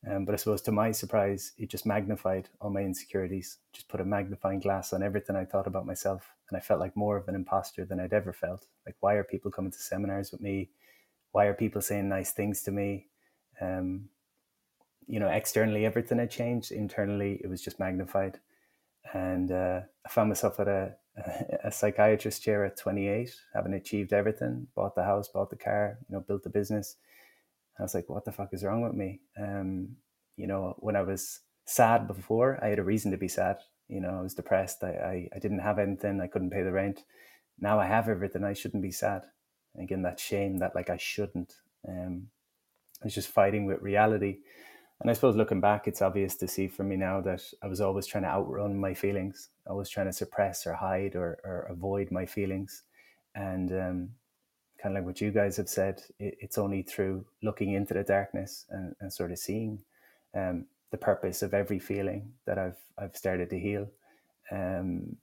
Um, 0.10 0.24
but 0.24 0.32
I 0.32 0.38
suppose 0.38 0.62
to 0.62 0.72
my 0.72 0.92
surprise, 0.92 1.52
it 1.58 1.70
just 1.70 1.86
magnified 1.86 2.48
all 2.62 2.70
my 2.70 2.80
insecurities, 2.82 3.58
just 3.74 3.90
put 3.90 4.00
a 4.00 4.06
magnifying 4.06 4.62
glass 4.62 4.94
on 4.94 5.04
everything 5.04 5.36
I 5.36 5.44
thought 5.44 5.68
about 5.68 5.86
myself. 5.86 6.34
And 6.50 6.56
I 6.56 6.62
felt 6.62 6.80
like 6.80 6.96
more 6.96 7.18
of 7.18 7.28
an 7.28 7.36
imposter 7.36 7.84
than 7.84 8.00
I'd 8.00 8.14
ever 8.14 8.32
felt. 8.32 8.66
Like, 8.86 8.96
why 9.02 9.16
are 9.16 9.24
people 9.26 9.52
coming 9.52 9.72
to 9.72 9.78
seminars 9.78 10.32
with 10.32 10.40
me? 10.40 10.70
why 11.34 11.46
are 11.46 11.54
people 11.54 11.82
saying 11.82 12.08
nice 12.08 12.32
things 12.32 12.62
to 12.62 12.72
me? 12.72 13.08
Um, 13.60 14.08
you 15.08 15.20
know, 15.20 15.28
externally 15.28 15.86
everything 15.86 16.20
had 16.20 16.32
changed. 16.32 16.72
Internally, 16.72 17.42
it 17.44 17.50
was 17.50 17.62
just 17.62 17.80
magnified. 17.80 18.40
And 19.14 19.52
uh, 19.52 19.82
I 20.06 20.10
found 20.10 20.30
myself 20.30 20.60
at 20.60 20.68
a, 20.68 20.96
a 21.64 21.72
psychiatrist 21.72 22.42
chair 22.42 22.66
at 22.66 22.78
28, 22.78 23.34
having 23.54 23.74
achieved 23.74 24.14
everything, 24.14 24.68
bought 24.76 24.96
the 24.96 25.04
house, 25.04 25.28
bought 25.28 25.50
the 25.50 25.56
car, 25.56 25.98
you 26.08 26.16
know, 26.16 26.22
built 26.22 26.44
the 26.44 26.50
business. 26.50 26.96
I 27.80 27.84
was 27.84 27.94
like, 27.94 28.10
what 28.10 28.26
the 28.26 28.32
fuck 28.32 28.54
is 28.54 28.64
wrong 28.64 28.82
with 28.82 28.94
me? 28.94 29.22
Um, 29.40 29.98
you 30.38 30.48
know, 30.48 30.76
when 30.80 30.96
I 30.96 31.02
was 31.02 31.42
sad 31.66 32.08
before, 32.08 32.60
I 32.64 32.68
had 32.68 32.80
a 32.80 32.84
reason 32.84 33.12
to 33.12 33.18
be 33.18 33.28
sad. 33.28 33.58
You 33.88 34.02
know, 34.02 34.20
I 34.20 34.22
was 34.22 34.34
depressed. 34.34 34.84
I, 34.84 34.90
I, 34.90 35.30
I 35.36 35.40
didn't 35.40 35.60
have 35.60 35.80
anything. 35.80 36.22
I 36.22 36.28
couldn't 36.28 36.52
pay 36.52 36.64
the 36.64 36.72
rent. 36.72 37.04
Now 37.60 37.80
I 37.80 37.86
have 37.86 38.10
everything. 38.10 38.44
I 38.44 38.54
shouldn't 38.54 38.84
be 38.84 38.92
sad. 38.92 39.24
again, 39.78 40.02
that 40.04 40.20
shame 40.20 40.58
that 40.58 40.76
like 40.76 40.90
I 40.90 40.98
shouldn't. 40.98 41.54
Um, 41.88 42.28
I 43.02 43.06
was 43.06 43.16
just 43.16 43.28
fighting 43.28 43.66
with 43.66 43.82
reality. 43.82 44.40
And 45.04 45.10
I 45.10 45.14
suppose 45.14 45.36
looking 45.36 45.60
back, 45.60 45.86
it's 45.86 46.02
obvious 46.02 46.36
to 46.36 46.48
see 46.48 46.70
for 46.70 46.84
me 46.84 46.96
now 46.96 47.20
that 47.22 47.44
I 47.62 47.68
was 47.68 47.82
always 47.82 48.08
trying 48.08 48.24
to 48.24 48.30
outrun 48.30 48.80
my 48.80 48.94
feelings. 48.94 49.50
always 49.68 49.90
trying 49.90 50.06
to 50.06 50.14
suppress 50.14 50.66
or 50.66 50.74
hide 50.74 51.18
or, 51.18 51.40
or 51.44 51.68
avoid 51.70 52.10
my 52.10 52.26
feelings. 52.26 52.84
And 53.36 53.70
um, 53.74 54.10
kind 54.82 54.96
of 54.96 55.02
like 55.02 55.06
what 55.06 55.20
you 55.20 55.32
guys 55.32 55.58
have 55.58 55.68
said, 55.68 56.02
it, 56.20 56.38
it's 56.40 56.58
only 56.58 56.84
through 56.84 57.26
looking 57.42 57.74
into 57.74 57.94
the 57.94 58.04
darkness 58.04 58.66
and, 58.70 58.96
and 59.02 59.12
sort 59.12 59.34
of 59.34 59.40
seeing 59.40 59.84
um, 60.34 60.68
the 60.92 60.98
purpose 60.98 61.42
of 61.42 61.54
every 61.54 61.80
feeling 61.80 62.32
that 62.46 62.58
I've 62.58 62.78
I've 62.98 63.18
started 63.18 63.50
to 63.50 63.60
heal. 63.60 63.90
Um, 64.52 65.18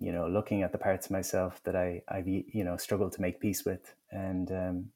you 0.00 0.10
know, 0.10 0.26
looking 0.26 0.62
at 0.62 0.72
the 0.72 0.78
parts 0.78 1.06
of 1.06 1.12
myself 1.12 1.60
that 1.62 1.76
I 1.76 2.02
I've 2.08 2.26
you 2.26 2.64
know 2.64 2.76
struggled 2.76 3.12
to 3.12 3.20
make 3.20 3.38
peace 3.38 3.64
with, 3.64 3.94
and 4.10 4.50
um, 4.50 4.90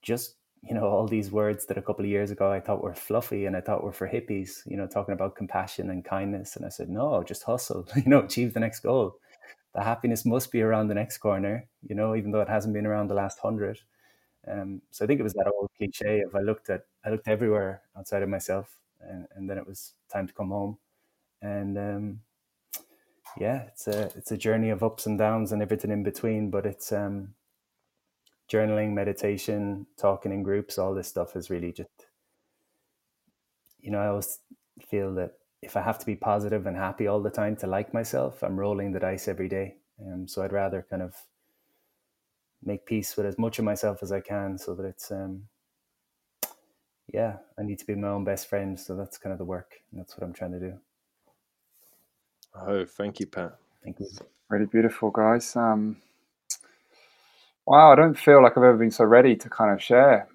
just 0.00 0.36
you 0.62 0.74
know 0.74 0.84
all 0.86 1.06
these 1.06 1.30
words 1.30 1.66
that 1.66 1.78
a 1.78 1.82
couple 1.82 2.04
of 2.04 2.10
years 2.10 2.30
ago 2.30 2.50
I 2.52 2.60
thought 2.60 2.82
were 2.82 2.94
fluffy 2.94 3.46
and 3.46 3.56
I 3.56 3.60
thought 3.60 3.82
were 3.84 3.92
for 3.92 4.08
hippies. 4.08 4.60
You 4.66 4.76
know, 4.76 4.86
talking 4.86 5.14
about 5.14 5.36
compassion 5.36 5.90
and 5.90 6.04
kindness, 6.04 6.56
and 6.56 6.66
I 6.66 6.68
said 6.68 6.88
no, 6.90 7.22
just 7.22 7.44
hustle. 7.44 7.86
You 7.96 8.04
know, 8.06 8.20
achieve 8.20 8.54
the 8.54 8.60
next 8.60 8.80
goal. 8.80 9.16
The 9.74 9.82
happiness 9.82 10.24
must 10.26 10.52
be 10.52 10.62
around 10.62 10.88
the 10.88 10.94
next 10.94 11.18
corner. 11.18 11.66
You 11.88 11.94
know, 11.94 12.14
even 12.16 12.30
though 12.32 12.40
it 12.42 12.48
hasn't 12.48 12.74
been 12.74 12.86
around 12.86 13.08
the 13.08 13.14
last 13.14 13.38
hundred. 13.40 13.78
Um, 14.48 14.82
so 14.90 15.04
I 15.04 15.08
think 15.08 15.20
it 15.20 15.24
was 15.24 15.34
that 15.34 15.52
old 15.54 15.70
cliche 15.76 16.20
of 16.22 16.34
I 16.34 16.40
looked 16.40 16.70
at 16.70 16.82
I 17.04 17.10
looked 17.10 17.28
everywhere 17.28 17.82
outside 17.96 18.22
of 18.22 18.28
myself, 18.28 18.78
and, 19.00 19.26
and 19.34 19.48
then 19.50 19.58
it 19.58 19.66
was 19.66 19.94
time 20.12 20.26
to 20.26 20.34
come 20.34 20.50
home. 20.50 20.78
And 21.42 21.78
um, 21.78 22.20
yeah, 23.38 23.62
it's 23.68 23.86
a 23.86 24.10
it's 24.16 24.32
a 24.32 24.36
journey 24.36 24.70
of 24.70 24.82
ups 24.82 25.06
and 25.06 25.18
downs 25.18 25.52
and 25.52 25.62
everything 25.62 25.90
in 25.90 26.02
between. 26.02 26.50
But 26.50 26.66
it's 26.66 26.92
um, 26.92 27.34
journaling, 28.52 28.92
meditation, 28.92 29.86
talking 29.96 30.32
in 30.32 30.42
groups, 30.42 30.78
all 30.78 30.94
this 30.94 31.08
stuff 31.08 31.36
is 31.36 31.50
really 31.50 31.72
just 31.72 31.90
you 33.80 33.90
know 33.90 33.98
I 33.98 34.08
always 34.08 34.38
feel 34.88 35.14
that 35.14 35.34
if 35.62 35.76
I 35.76 35.82
have 35.82 35.98
to 35.98 36.06
be 36.06 36.16
positive 36.16 36.66
and 36.66 36.76
happy 36.76 37.06
all 37.06 37.20
the 37.20 37.30
time 37.30 37.56
to 37.56 37.66
like 37.66 37.92
myself, 37.92 38.42
I'm 38.42 38.58
rolling 38.58 38.92
the 38.92 39.00
dice 39.00 39.28
every 39.28 39.48
day. 39.48 39.76
Um, 40.00 40.26
so 40.26 40.42
I'd 40.42 40.52
rather 40.52 40.86
kind 40.88 41.02
of 41.02 41.14
make 42.62 42.86
peace 42.86 43.16
with 43.16 43.26
as 43.26 43.38
much 43.38 43.58
of 43.58 43.64
myself 43.64 44.02
as 44.02 44.12
I 44.12 44.20
can 44.20 44.58
so 44.58 44.74
that 44.74 44.84
it's 44.84 45.10
um 45.10 45.44
yeah, 47.12 47.36
I 47.58 47.62
need 47.62 47.78
to 47.80 47.86
be 47.86 47.94
my 47.94 48.08
own 48.08 48.24
best 48.24 48.46
friend. 48.48 48.78
So 48.78 48.94
that's 48.94 49.18
kind 49.18 49.32
of 49.32 49.38
the 49.38 49.44
work. 49.44 49.72
And 49.90 50.00
that's 50.00 50.16
what 50.16 50.24
I'm 50.24 50.32
trying 50.32 50.52
to 50.52 50.60
do. 50.60 50.78
Oh, 52.54 52.84
thank 52.84 53.20
you, 53.20 53.26
Pat. 53.26 53.56
Thank 53.82 54.00
you. 54.00 54.08
Really 54.48 54.66
beautiful, 54.66 55.10
guys. 55.10 55.56
Um, 55.56 55.96
wow, 57.70 57.92
I 57.92 57.94
don't 57.94 58.18
feel 58.18 58.42
like 58.42 58.56
I've 58.56 58.64
ever 58.64 58.76
been 58.76 58.90
so 58.90 59.04
ready 59.04 59.36
to 59.36 59.48
kind 59.48 59.72
of 59.72 59.80
share, 59.80 60.26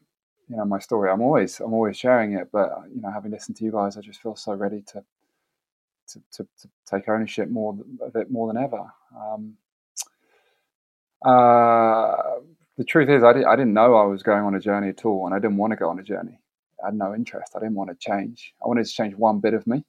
you 0.47 0.55
know, 0.55 0.63
my 0.63 0.79
story. 0.79 1.11
I'm 1.11 1.21
always, 1.21 1.59
I'm 1.59 1.73
always 1.73 1.97
sharing 1.97 2.31
it, 2.31 2.47
but 2.49 2.71
you 2.95 3.01
know, 3.01 3.11
having 3.11 3.31
listened 3.31 3.57
to 3.57 3.65
you 3.65 3.73
guys, 3.73 3.97
I 3.97 4.01
just 4.01 4.21
feel 4.21 4.37
so 4.37 4.53
ready 4.53 4.81
to, 4.93 5.03
to, 6.07 6.21
to, 6.31 6.47
to 6.61 6.69
take 6.89 7.09
ownership 7.09 7.49
more 7.49 7.77
of 7.99 8.15
it 8.15 8.31
more 8.31 8.47
than 8.47 8.63
ever. 8.63 8.85
Um, 9.19 9.57
uh, 11.25 12.39
the 12.77 12.85
truth 12.85 13.09
is, 13.09 13.21
I, 13.21 13.33
did, 13.33 13.43
I 13.43 13.57
didn't 13.57 13.73
know 13.73 13.95
I 13.95 14.05
was 14.05 14.23
going 14.23 14.43
on 14.45 14.55
a 14.55 14.59
journey 14.61 14.87
at 14.87 15.03
all, 15.03 15.25
and 15.25 15.35
I 15.35 15.39
didn't 15.39 15.57
want 15.57 15.71
to 15.71 15.77
go 15.77 15.89
on 15.89 15.99
a 15.99 16.03
journey. 16.03 16.39
I 16.81 16.87
had 16.87 16.95
no 16.95 17.13
interest. 17.13 17.51
I 17.53 17.59
didn't 17.59 17.75
want 17.75 17.89
to 17.89 17.97
change. 17.99 18.53
I 18.63 18.67
wanted 18.69 18.85
to 18.85 18.93
change 18.93 19.13
one 19.13 19.41
bit 19.41 19.53
of 19.53 19.67
me, 19.67 19.83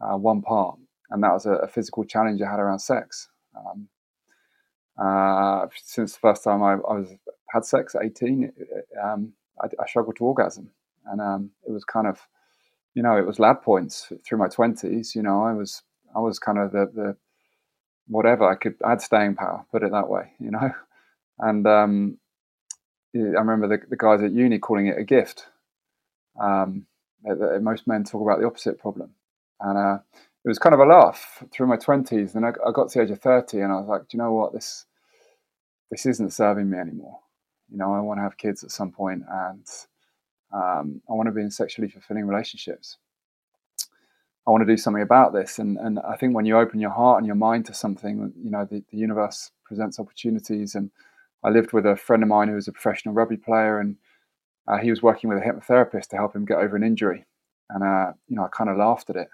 uh, 0.00 0.16
one 0.16 0.40
part, 0.40 0.78
and 1.10 1.20
that 1.24 1.32
was 1.32 1.46
a, 1.46 1.54
a, 1.54 1.66
physical 1.66 2.04
challenge 2.04 2.40
I 2.40 2.48
had 2.48 2.60
around 2.60 2.78
sex. 2.78 3.28
Um, 3.56 3.88
uh, 5.02 5.66
since 5.82 6.14
the 6.14 6.18
first 6.18 6.44
time 6.44 6.62
I, 6.62 6.72
I, 6.72 6.94
was 6.94 7.14
had 7.52 7.64
sex 7.64 7.94
at 7.94 8.04
18, 8.04 8.52
um, 9.02 9.32
I, 9.62 9.66
I, 9.80 9.86
struggled 9.86 10.16
to 10.16 10.24
orgasm, 10.24 10.70
and 11.06 11.20
um, 11.20 11.50
it 11.66 11.72
was 11.72 11.84
kind 11.84 12.06
of, 12.06 12.20
you 12.94 13.02
know, 13.02 13.16
it 13.16 13.26
was 13.26 13.38
lad 13.38 13.62
points 13.62 14.12
through 14.24 14.38
my 14.38 14.48
20s. 14.48 15.14
You 15.14 15.22
know, 15.22 15.42
I 15.42 15.52
was 15.52 15.82
I 16.14 16.20
was 16.20 16.38
kind 16.38 16.58
of 16.58 16.72
the, 16.72 16.90
the 16.94 17.16
whatever 18.08 18.48
I 18.48 18.56
could. 18.56 18.74
I 18.84 18.90
had 18.90 19.00
staying 19.00 19.36
power, 19.36 19.64
put 19.70 19.82
it 19.82 19.92
that 19.92 20.08
way. 20.08 20.32
You 20.40 20.50
know, 20.50 20.72
and 21.38 21.66
um, 21.66 22.18
I 23.14 23.18
remember 23.18 23.68
the, 23.68 23.78
the 23.88 23.96
guys 23.96 24.22
at 24.22 24.32
uni 24.32 24.58
calling 24.58 24.86
it 24.86 24.98
a 24.98 25.04
gift 25.04 25.46
um, 26.40 26.86
most 27.60 27.86
men 27.86 28.04
talk 28.04 28.22
about 28.22 28.40
the 28.40 28.46
opposite 28.46 28.78
problem. 28.78 29.10
And 29.60 29.78
uh, 29.78 29.98
it 30.44 30.48
was 30.48 30.58
kind 30.58 30.74
of 30.74 30.80
a 30.80 30.86
laugh 30.86 31.44
through 31.52 31.66
my 31.66 31.76
20s. 31.76 32.32
Then 32.32 32.44
I, 32.44 32.52
I, 32.66 32.72
got 32.72 32.90
to 32.90 32.98
the 32.98 33.04
age 33.04 33.10
of 33.10 33.20
30 33.20 33.60
and 33.60 33.72
I 33.72 33.76
was 33.76 33.88
like, 33.88 34.02
do 34.02 34.16
you 34.16 34.22
know 34.22 34.32
what? 34.32 34.52
This, 34.52 34.86
this 35.90 36.06
isn't 36.06 36.32
serving 36.32 36.70
me 36.70 36.78
anymore. 36.78 37.18
You 37.70 37.78
know, 37.78 37.92
I 37.92 38.00
want 38.00 38.18
to 38.18 38.22
have 38.22 38.36
kids 38.36 38.64
at 38.64 38.70
some 38.70 38.90
point 38.90 39.22
and 39.28 39.66
um, 40.52 41.02
I 41.08 41.12
want 41.12 41.28
to 41.28 41.32
be 41.32 41.42
in 41.42 41.50
sexually 41.50 41.88
fulfilling 41.88 42.26
relationships. 42.26 42.96
I 44.46 44.50
want 44.50 44.66
to 44.66 44.72
do 44.72 44.76
something 44.76 45.02
about 45.02 45.32
this. 45.32 45.58
And, 45.58 45.76
and 45.78 45.98
I 46.00 46.16
think 46.16 46.34
when 46.34 46.46
you 46.46 46.58
open 46.58 46.80
your 46.80 46.90
heart 46.90 47.18
and 47.18 47.26
your 47.26 47.36
mind 47.36 47.66
to 47.66 47.74
something, 47.74 48.32
you 48.42 48.50
know, 48.50 48.64
the, 48.64 48.82
the 48.90 48.96
universe 48.96 49.50
presents 49.64 50.00
opportunities. 50.00 50.74
And 50.74 50.90
I 51.44 51.50
lived 51.50 51.72
with 51.72 51.86
a 51.86 51.96
friend 51.96 52.22
of 52.22 52.28
mine 52.28 52.48
who 52.48 52.54
was 52.54 52.66
a 52.66 52.72
professional 52.72 53.14
rugby 53.14 53.36
player 53.36 53.78
and 53.78 53.96
uh, 54.70 54.78
he 54.78 54.90
was 54.90 55.02
working 55.02 55.28
with 55.28 55.38
a 55.38 55.42
hypnotherapist 55.44 56.08
to 56.08 56.16
help 56.16 56.34
him 56.34 56.44
get 56.44 56.58
over 56.58 56.76
an 56.76 56.84
injury, 56.84 57.26
and 57.70 57.82
uh, 57.82 58.12
you 58.28 58.36
know 58.36 58.44
I 58.44 58.48
kind 58.48 58.70
of 58.70 58.76
laughed 58.76 59.10
at 59.10 59.16
it 59.16 59.28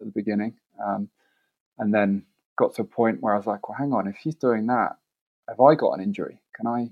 at 0.00 0.06
the 0.06 0.12
beginning, 0.12 0.54
um, 0.84 1.08
and 1.78 1.94
then 1.94 2.24
got 2.56 2.74
to 2.74 2.82
a 2.82 2.84
point 2.86 3.18
where 3.20 3.34
I 3.34 3.36
was 3.38 3.46
like, 3.46 3.68
well, 3.68 3.78
hang 3.78 3.92
on, 3.92 4.06
if 4.06 4.16
he's 4.16 4.34
doing 4.34 4.66
that, 4.66 4.96
have 5.48 5.60
I 5.60 5.74
got 5.74 5.92
an 5.92 6.02
injury? 6.02 6.40
Can 6.54 6.66
I 6.66 6.90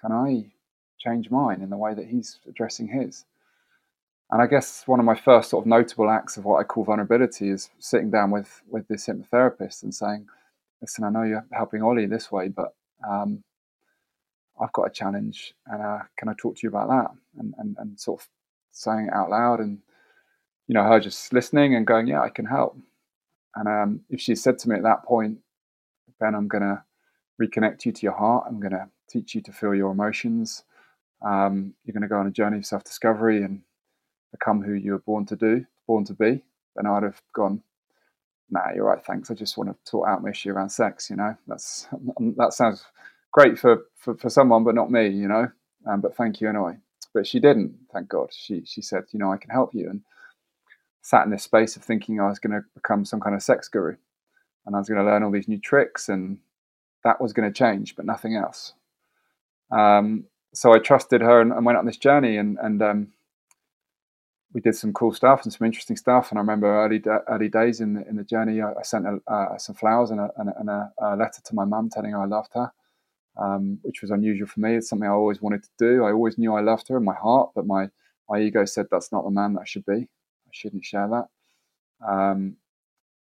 can 0.00 0.12
I 0.12 0.50
change 0.98 1.30
mine 1.30 1.62
in 1.62 1.70
the 1.70 1.76
way 1.76 1.94
that 1.94 2.06
he's 2.06 2.38
addressing 2.48 2.88
his? 2.88 3.24
And 4.30 4.42
I 4.42 4.46
guess 4.46 4.82
one 4.86 5.00
of 5.00 5.06
my 5.06 5.16
first 5.16 5.50
sort 5.50 5.62
of 5.62 5.66
notable 5.66 6.10
acts 6.10 6.36
of 6.36 6.44
what 6.44 6.58
I 6.58 6.64
call 6.64 6.84
vulnerability 6.84 7.48
is 7.48 7.70
sitting 7.78 8.10
down 8.10 8.30
with 8.30 8.62
with 8.68 8.86
this 8.88 9.06
hypnotherapist 9.06 9.82
and 9.82 9.94
saying, 9.94 10.26
"Listen, 10.80 11.04
I 11.04 11.10
know 11.10 11.22
you're 11.22 11.46
helping 11.52 11.82
Ollie 11.82 12.06
this 12.06 12.30
way, 12.30 12.48
but 12.48 12.74
um, 13.08 13.42
I've 14.60 14.72
got 14.72 14.88
a 14.88 14.90
challenge, 14.90 15.54
and 15.66 15.82
uh, 15.82 15.98
can 16.18 16.28
I 16.28 16.34
talk 16.38 16.56
to 16.56 16.60
you 16.62 16.68
about 16.68 16.88
that? 16.88 17.10
And, 17.38 17.54
and 17.58 17.76
and 17.78 17.98
sort 17.98 18.20
of 18.20 18.28
saying 18.72 19.06
it 19.06 19.14
out 19.14 19.30
loud, 19.30 19.60
and 19.60 19.78
you 20.66 20.74
know, 20.74 20.84
her 20.84 21.00
just 21.00 21.32
listening 21.32 21.74
and 21.74 21.86
going, 21.86 22.06
yeah, 22.06 22.20
I 22.20 22.28
can 22.28 22.44
help. 22.44 22.76
And 23.56 23.66
um, 23.66 24.00
if 24.10 24.20
she 24.20 24.34
said 24.34 24.58
to 24.60 24.68
me 24.68 24.76
at 24.76 24.82
that 24.82 25.04
point, 25.04 25.38
Ben, 26.20 26.34
I'm 26.34 26.48
to 26.62 26.82
reconnect 27.40 27.84
you 27.84 27.92
to 27.92 28.02
your 28.02 28.16
heart. 28.16 28.44
I'm 28.48 28.60
going 28.60 28.72
to 28.72 28.88
teach 29.08 29.34
you 29.34 29.40
to 29.42 29.52
feel 29.52 29.74
your 29.74 29.90
emotions. 29.92 30.64
Um, 31.24 31.74
you're 31.84 31.92
going 31.92 32.02
to 32.02 32.08
go 32.08 32.18
on 32.18 32.26
a 32.26 32.32
journey 32.32 32.58
of 32.58 32.66
self 32.66 32.84
discovery 32.84 33.42
and 33.42 33.62
become 34.32 34.62
who 34.62 34.74
you 34.74 34.92
were 34.92 34.98
born 35.00 35.26
to 35.26 35.36
do, 35.36 35.64
born 35.86 36.04
to 36.04 36.14
be. 36.14 36.42
Then 36.76 36.86
I'd 36.86 37.02
have 37.02 37.20
gone, 37.34 37.62
nah, 38.50 38.72
you're 38.74 38.84
right, 38.84 39.04
thanks. 39.04 39.30
I 39.30 39.34
just 39.34 39.56
want 39.56 39.70
to 39.70 39.90
sort 39.90 40.08
out 40.08 40.22
my 40.22 40.30
issue 40.30 40.50
around 40.50 40.70
sex. 40.70 41.10
You 41.10 41.16
know, 41.16 41.36
that's 41.46 41.88
that 42.36 42.52
sounds 42.52 42.84
great 43.32 43.58
for, 43.58 43.86
for, 43.96 44.16
for 44.16 44.30
someone, 44.30 44.64
but 44.64 44.74
not 44.74 44.90
me, 44.90 45.08
you 45.08 45.28
know. 45.28 45.48
Um, 45.86 46.00
but 46.00 46.16
thank 46.16 46.40
you 46.40 46.48
anyway. 46.48 46.74
But 47.14 47.26
she 47.26 47.40
didn't, 47.40 47.74
thank 47.92 48.08
God. 48.08 48.28
She 48.32 48.62
she 48.64 48.82
said, 48.82 49.04
you 49.12 49.18
know, 49.18 49.32
I 49.32 49.38
can 49.38 49.50
help 49.50 49.74
you, 49.74 49.88
and 49.88 50.02
sat 51.02 51.24
in 51.24 51.30
this 51.30 51.42
space 51.42 51.74
of 51.76 51.82
thinking 51.82 52.20
I 52.20 52.28
was 52.28 52.38
going 52.38 52.52
to 52.52 52.62
become 52.74 53.04
some 53.04 53.20
kind 53.20 53.34
of 53.34 53.42
sex 53.42 53.68
guru, 53.68 53.96
and 54.66 54.76
I 54.76 54.78
was 54.78 54.88
going 54.88 55.00
to 55.00 55.06
learn 55.06 55.22
all 55.22 55.30
these 55.30 55.48
new 55.48 55.58
tricks, 55.58 56.08
and 56.08 56.38
that 57.04 57.20
was 57.20 57.32
going 57.32 57.50
to 57.50 57.56
change, 57.56 57.96
but 57.96 58.06
nothing 58.06 58.36
else. 58.36 58.74
Um, 59.70 60.24
so 60.54 60.72
I 60.72 60.78
trusted 60.78 61.20
her 61.20 61.40
and, 61.40 61.52
and, 61.52 61.64
went 61.64 61.78
on 61.78 61.86
this 61.86 61.96
journey, 61.96 62.36
and 62.36 62.58
and 62.60 62.82
um, 62.82 63.08
we 64.52 64.60
did 64.60 64.74
some 64.74 64.92
cool 64.92 65.12
stuff 65.12 65.44
and 65.44 65.52
some 65.52 65.66
interesting 65.66 65.96
stuff. 65.96 66.30
And 66.30 66.38
I 66.38 66.40
remember 66.40 66.66
early 66.66 67.02
early 67.28 67.48
days 67.48 67.80
in 67.80 67.94
the 67.94 68.08
in 68.08 68.16
the 68.16 68.24
journey, 68.24 68.60
I, 68.62 68.72
I 68.72 68.82
sent 68.82 69.06
a, 69.06 69.18
uh, 69.30 69.58
some 69.58 69.74
flowers 69.74 70.10
and, 70.10 70.20
a, 70.20 70.30
and 70.36 70.70
a, 70.70 70.92
a, 71.00 71.16
letter 71.16 71.40
to 71.44 71.54
my 71.54 71.64
mum 71.64 71.90
telling 71.90 72.12
her 72.12 72.22
I 72.22 72.26
loved 72.26 72.52
her 72.54 72.72
um, 73.38 73.78
which 73.82 74.02
was 74.02 74.10
unusual 74.10 74.48
for 74.48 74.60
me. 74.60 74.76
It's 74.76 74.88
something 74.88 75.08
I 75.08 75.12
always 75.12 75.40
wanted 75.40 75.62
to 75.62 75.70
do. 75.78 76.04
I 76.04 76.12
always 76.12 76.38
knew 76.38 76.54
I 76.54 76.60
loved 76.60 76.88
her 76.88 76.96
in 76.96 77.04
my 77.04 77.14
heart, 77.14 77.50
but 77.54 77.66
my 77.66 77.88
my 78.28 78.40
ego 78.40 78.64
said 78.64 78.86
that's 78.90 79.12
not 79.12 79.24
the 79.24 79.30
man 79.30 79.54
that 79.54 79.62
I 79.62 79.64
should 79.64 79.86
be. 79.86 79.94
I 80.02 80.50
shouldn't 80.52 80.84
share 80.84 81.08
that. 81.08 82.06
Um, 82.06 82.56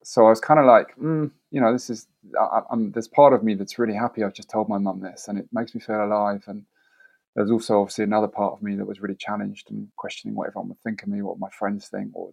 so 0.04 0.26
I 0.26 0.30
was 0.30 0.40
kind 0.40 0.60
of 0.60 0.66
like, 0.66 0.96
mm, 0.96 1.30
you 1.50 1.60
know, 1.60 1.72
this 1.72 1.90
is 1.90 2.06
I, 2.40 2.60
there's 2.92 3.08
part 3.08 3.32
of 3.32 3.42
me 3.42 3.54
that's 3.54 3.78
really 3.78 3.94
happy. 3.94 4.22
I've 4.22 4.34
just 4.34 4.50
told 4.50 4.68
my 4.68 4.78
mum 4.78 5.00
this, 5.00 5.28
and 5.28 5.38
it 5.38 5.48
makes 5.52 5.74
me 5.74 5.80
feel 5.80 6.04
alive. 6.04 6.44
And 6.46 6.64
there's 7.34 7.50
also 7.50 7.80
obviously 7.80 8.04
another 8.04 8.28
part 8.28 8.52
of 8.52 8.62
me 8.62 8.76
that 8.76 8.86
was 8.86 9.00
really 9.00 9.16
challenged 9.16 9.70
and 9.70 9.88
questioning 9.96 10.36
what 10.36 10.48
everyone 10.48 10.68
would 10.68 10.80
think 10.80 11.02
of 11.02 11.08
me, 11.08 11.22
what 11.22 11.38
my 11.38 11.50
friends 11.50 11.88
think, 11.88 12.10
or 12.14 12.32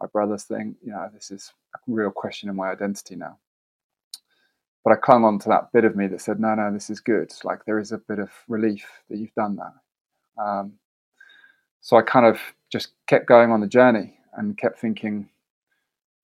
my 0.00 0.06
brothers 0.12 0.44
think. 0.44 0.76
You 0.82 0.92
know, 0.92 1.08
this 1.12 1.30
is 1.30 1.52
a 1.74 1.78
real 1.86 2.10
question 2.10 2.48
in 2.48 2.56
my 2.56 2.70
identity 2.70 3.16
now. 3.16 3.38
But 4.84 4.92
I 4.92 4.96
clung 4.96 5.24
on 5.24 5.38
to 5.40 5.48
that 5.48 5.72
bit 5.72 5.84
of 5.84 5.96
me 5.96 6.06
that 6.06 6.20
said, 6.20 6.38
no, 6.38 6.54
no, 6.54 6.72
this 6.72 6.90
is 6.90 7.00
good. 7.00 7.32
Like 7.42 7.64
there 7.64 7.78
is 7.78 7.92
a 7.92 7.98
bit 7.98 8.20
of 8.20 8.30
relief 8.48 8.86
that 9.10 9.18
you've 9.18 9.34
done 9.34 9.56
that. 9.56 10.42
Um, 10.42 10.74
so 11.80 11.96
I 11.96 12.02
kind 12.02 12.26
of 12.26 12.40
just 12.70 12.92
kept 13.06 13.26
going 13.26 13.50
on 13.50 13.60
the 13.60 13.66
journey 13.66 14.18
and 14.34 14.56
kept 14.56 14.78
thinking, 14.78 15.28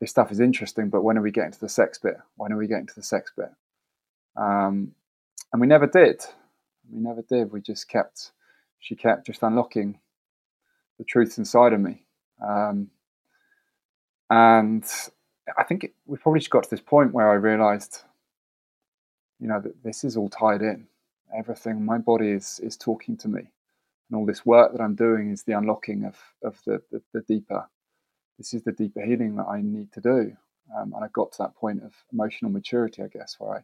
this 0.02 0.10
stuff 0.10 0.32
is 0.32 0.40
interesting, 0.40 0.88
but 0.88 1.04
when 1.04 1.16
are 1.16 1.22
we 1.22 1.30
getting 1.30 1.52
to 1.52 1.60
the 1.60 1.68
sex 1.68 1.96
bit? 1.96 2.16
When 2.34 2.52
are 2.52 2.56
we 2.56 2.66
getting 2.66 2.88
to 2.88 2.94
the 2.96 3.04
sex 3.04 3.30
bit? 3.36 3.50
Um, 4.36 4.96
and 5.52 5.60
we 5.60 5.68
never 5.68 5.86
did. 5.86 6.24
We 6.92 7.00
never 7.00 7.22
did. 7.22 7.52
We 7.52 7.60
just 7.60 7.88
kept, 7.88 8.32
she 8.80 8.96
kept 8.96 9.28
just 9.28 9.44
unlocking 9.44 10.00
the 10.98 11.04
truths 11.04 11.38
inside 11.38 11.72
of 11.72 11.78
me. 11.78 12.02
Um, 12.44 12.90
and 14.28 14.84
I 15.56 15.62
think 15.62 15.84
it, 15.84 15.94
we 16.04 16.18
probably 16.18 16.40
just 16.40 16.50
got 16.50 16.64
to 16.64 16.70
this 16.70 16.80
point 16.80 17.14
where 17.14 17.30
I 17.30 17.34
realized, 17.34 18.02
you 19.38 19.46
know, 19.46 19.60
that 19.60 19.84
this 19.84 20.02
is 20.02 20.16
all 20.16 20.28
tied 20.28 20.62
in. 20.62 20.88
Everything, 21.32 21.84
my 21.84 21.98
body 21.98 22.30
is 22.30 22.60
is 22.60 22.76
talking 22.76 23.16
to 23.18 23.28
me, 23.28 23.40
and 23.40 24.18
all 24.18 24.26
this 24.26 24.44
work 24.44 24.72
that 24.72 24.82
I'm 24.82 24.96
doing 24.96 25.30
is 25.30 25.44
the 25.44 25.52
unlocking 25.52 26.04
of 26.04 26.16
of 26.42 26.60
the 26.66 26.82
the, 26.90 27.00
the 27.14 27.20
deeper. 27.22 27.68
This 28.38 28.54
is 28.54 28.62
the 28.62 28.72
deeper 28.72 29.02
healing 29.04 29.36
that 29.36 29.46
I 29.46 29.60
need 29.62 29.92
to 29.92 30.00
do, 30.00 30.36
um, 30.76 30.92
and 30.94 31.04
I 31.04 31.08
got 31.12 31.32
to 31.32 31.38
that 31.42 31.54
point 31.56 31.82
of 31.82 31.92
emotional 32.12 32.50
maturity, 32.50 33.02
I 33.02 33.08
guess, 33.08 33.36
where 33.38 33.58
I 33.58 33.60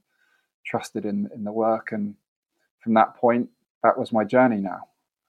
trusted 0.67 1.05
in 1.05 1.29
in 1.35 1.45
the 1.45 1.53
work, 1.53 1.93
and 1.93 2.15
from 2.81 2.95
that 2.95 3.17
point, 3.17 3.49
that 3.83 3.99
was 3.99 4.13
my 4.13 4.25
journey 4.25 4.59
now. 4.59 4.89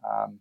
Um, 0.10 0.40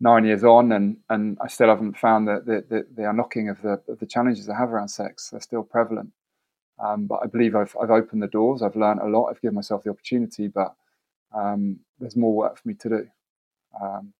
nine 0.00 0.24
years 0.24 0.44
on, 0.44 0.72
and 0.72 0.96
and 1.10 1.38
I 1.42 1.48
still 1.48 1.68
haven't 1.68 1.98
found 1.98 2.28
the 2.28 2.42
the, 2.44 2.64
the, 2.68 2.86
the 2.96 3.10
unlocking 3.10 3.48
of 3.48 3.62
the 3.62 3.80
of 3.88 3.98
the 4.00 4.06
challenges 4.06 4.48
I 4.48 4.56
have 4.56 4.70
around 4.70 4.88
sex. 4.88 5.30
They're 5.30 5.40
still 5.40 5.62
prevalent, 5.62 6.10
um, 6.82 7.06
but 7.06 7.20
I 7.22 7.26
believe 7.26 7.54
I've 7.56 7.76
I've 7.82 7.90
opened 7.90 8.22
the 8.22 8.28
doors. 8.28 8.62
I've 8.62 8.76
learned 8.76 9.00
a 9.00 9.06
lot. 9.06 9.26
I've 9.26 9.40
given 9.42 9.56
myself 9.56 9.84
the 9.84 9.90
opportunity, 9.90 10.48
but 10.48 10.74
um, 11.34 11.80
there's 11.98 12.16
more 12.16 12.34
work 12.34 12.58
for 12.58 12.68
me 12.68 12.74
to 12.74 12.88
do. 12.88 13.08
Um, 13.80 14.12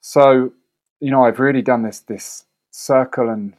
so, 0.00 0.52
you 1.02 1.10
know, 1.10 1.24
I've 1.24 1.40
really 1.40 1.62
done 1.62 1.82
this 1.82 2.00
this 2.00 2.44
circle 2.70 3.28
and 3.28 3.54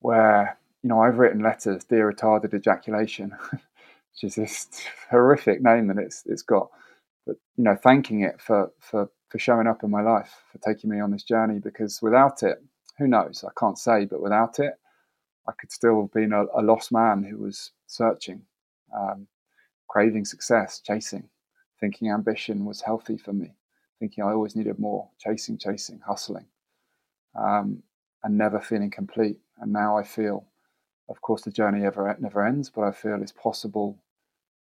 where 0.00 0.56
you 0.82 0.88
know 0.88 1.00
I've 1.00 1.18
written 1.18 1.42
letters, 1.42 1.84
dear 1.84 2.12
retarded 2.12 2.54
ejaculation, 2.54 3.36
which 3.50 4.22
is 4.22 4.36
this 4.36 4.68
horrific 5.10 5.60
name 5.60 5.88
that 5.88 5.98
it's 5.98 6.22
it's 6.26 6.42
got 6.42 6.70
but 7.26 7.36
you 7.56 7.64
know, 7.64 7.76
thanking 7.76 8.20
it 8.20 8.40
for 8.40 8.70
for 8.78 9.10
for 9.28 9.38
showing 9.40 9.66
up 9.66 9.82
in 9.82 9.90
my 9.90 10.02
life, 10.02 10.42
for 10.52 10.58
taking 10.58 10.90
me 10.90 11.00
on 11.00 11.10
this 11.10 11.24
journey. 11.24 11.58
Because 11.58 12.00
without 12.00 12.44
it, 12.44 12.62
who 12.98 13.08
knows? 13.08 13.44
I 13.44 13.50
can't 13.58 13.78
say, 13.78 14.04
but 14.04 14.22
without 14.22 14.60
it, 14.60 14.74
I 15.48 15.52
could 15.58 15.72
still 15.72 16.02
have 16.02 16.12
been 16.12 16.32
a, 16.32 16.44
a 16.56 16.62
lost 16.62 16.92
man 16.92 17.24
who 17.24 17.38
was 17.38 17.72
searching, 17.88 18.42
um, 18.96 19.26
craving 19.88 20.26
success, 20.26 20.80
chasing, 20.80 21.28
thinking 21.80 22.10
ambition 22.10 22.64
was 22.64 22.82
healthy 22.82 23.16
for 23.16 23.32
me, 23.32 23.56
thinking 24.04 24.22
I 24.22 24.32
always 24.32 24.54
needed 24.54 24.78
more, 24.78 25.08
chasing, 25.18 25.56
chasing, 25.56 25.98
hustling, 26.06 26.44
um, 27.34 27.82
and 28.22 28.36
never 28.36 28.60
feeling 28.60 28.90
complete. 28.90 29.38
And 29.58 29.72
now 29.72 29.96
I 29.96 30.02
feel, 30.02 30.44
of 31.08 31.22
course, 31.22 31.40
the 31.40 31.50
journey 31.50 31.86
ever 31.86 32.14
never 32.20 32.46
ends, 32.46 32.68
but 32.68 32.82
I 32.82 32.92
feel 32.92 33.22
it's 33.22 33.32
possible 33.32 33.98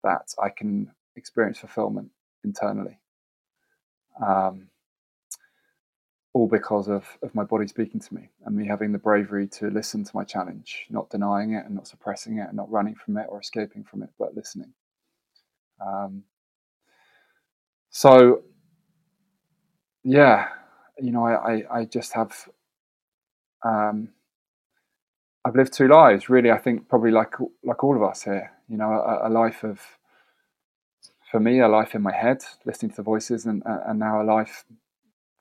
that 0.03 0.33
I 0.43 0.49
can 0.49 0.91
experience 1.15 1.59
fulfillment 1.59 2.11
internally. 2.43 2.99
Um, 4.27 4.69
all 6.33 6.49
because 6.49 6.89
of, 6.89 7.05
of 7.23 7.35
my 7.35 7.45
body 7.45 7.67
speaking 7.67 8.01
to 8.01 8.15
me 8.15 8.31
and 8.47 8.57
me 8.57 8.67
having 8.67 8.93
the 8.93 8.99
bravery 8.99 9.47
to 9.49 9.69
listen 9.69 10.05
to 10.05 10.11
my 10.15 10.25
challenge, 10.25 10.87
not 10.89 11.11
denying 11.11 11.53
it 11.53 11.67
and 11.67 11.75
not 11.75 11.87
suppressing 11.87 12.39
it 12.39 12.49
and 12.49 12.57
not 12.57 12.71
running 12.71 12.95
from 12.95 13.19
it 13.19 13.27
or 13.29 13.41
escaping 13.41 13.85
from 13.85 14.03
it, 14.03 14.11
but 14.19 14.35
listening. 14.35 14.73
Um, 15.87 16.23
so, 17.91 18.43
yeah, 20.05 20.49
you 20.99 21.13
know, 21.13 21.25
I, 21.27 21.53
I, 21.55 21.81
I 21.81 21.85
just 21.85 22.13
have, 22.15 22.49
um, 23.65 24.11
I've 25.45 25.57
lived 25.57 25.73
two 25.73 25.89
lives, 25.89 26.29
really. 26.29 26.51
I 26.51 26.59
think 26.59 26.89
probably 26.89 27.11
like 27.11 27.35
like 27.65 27.83
all 27.85 27.97
of 27.97 28.03
us 28.03 28.25
here, 28.25 28.53
you 28.69 28.77
know, 28.77 28.91
a, 28.93 29.29
a 29.29 29.31
life 29.31 29.65
of 29.65 29.81
for 31.31 31.41
me, 31.41 31.61
a 31.61 31.69
life 31.69 31.95
in 31.95 32.03
my 32.03 32.15
head, 32.15 32.43
listening 32.65 32.91
to 32.91 32.97
the 32.97 33.03
voices, 33.03 33.47
and, 33.47 33.63
and 33.67 33.99
now 33.99 34.23
a 34.23 34.25
life 34.25 34.65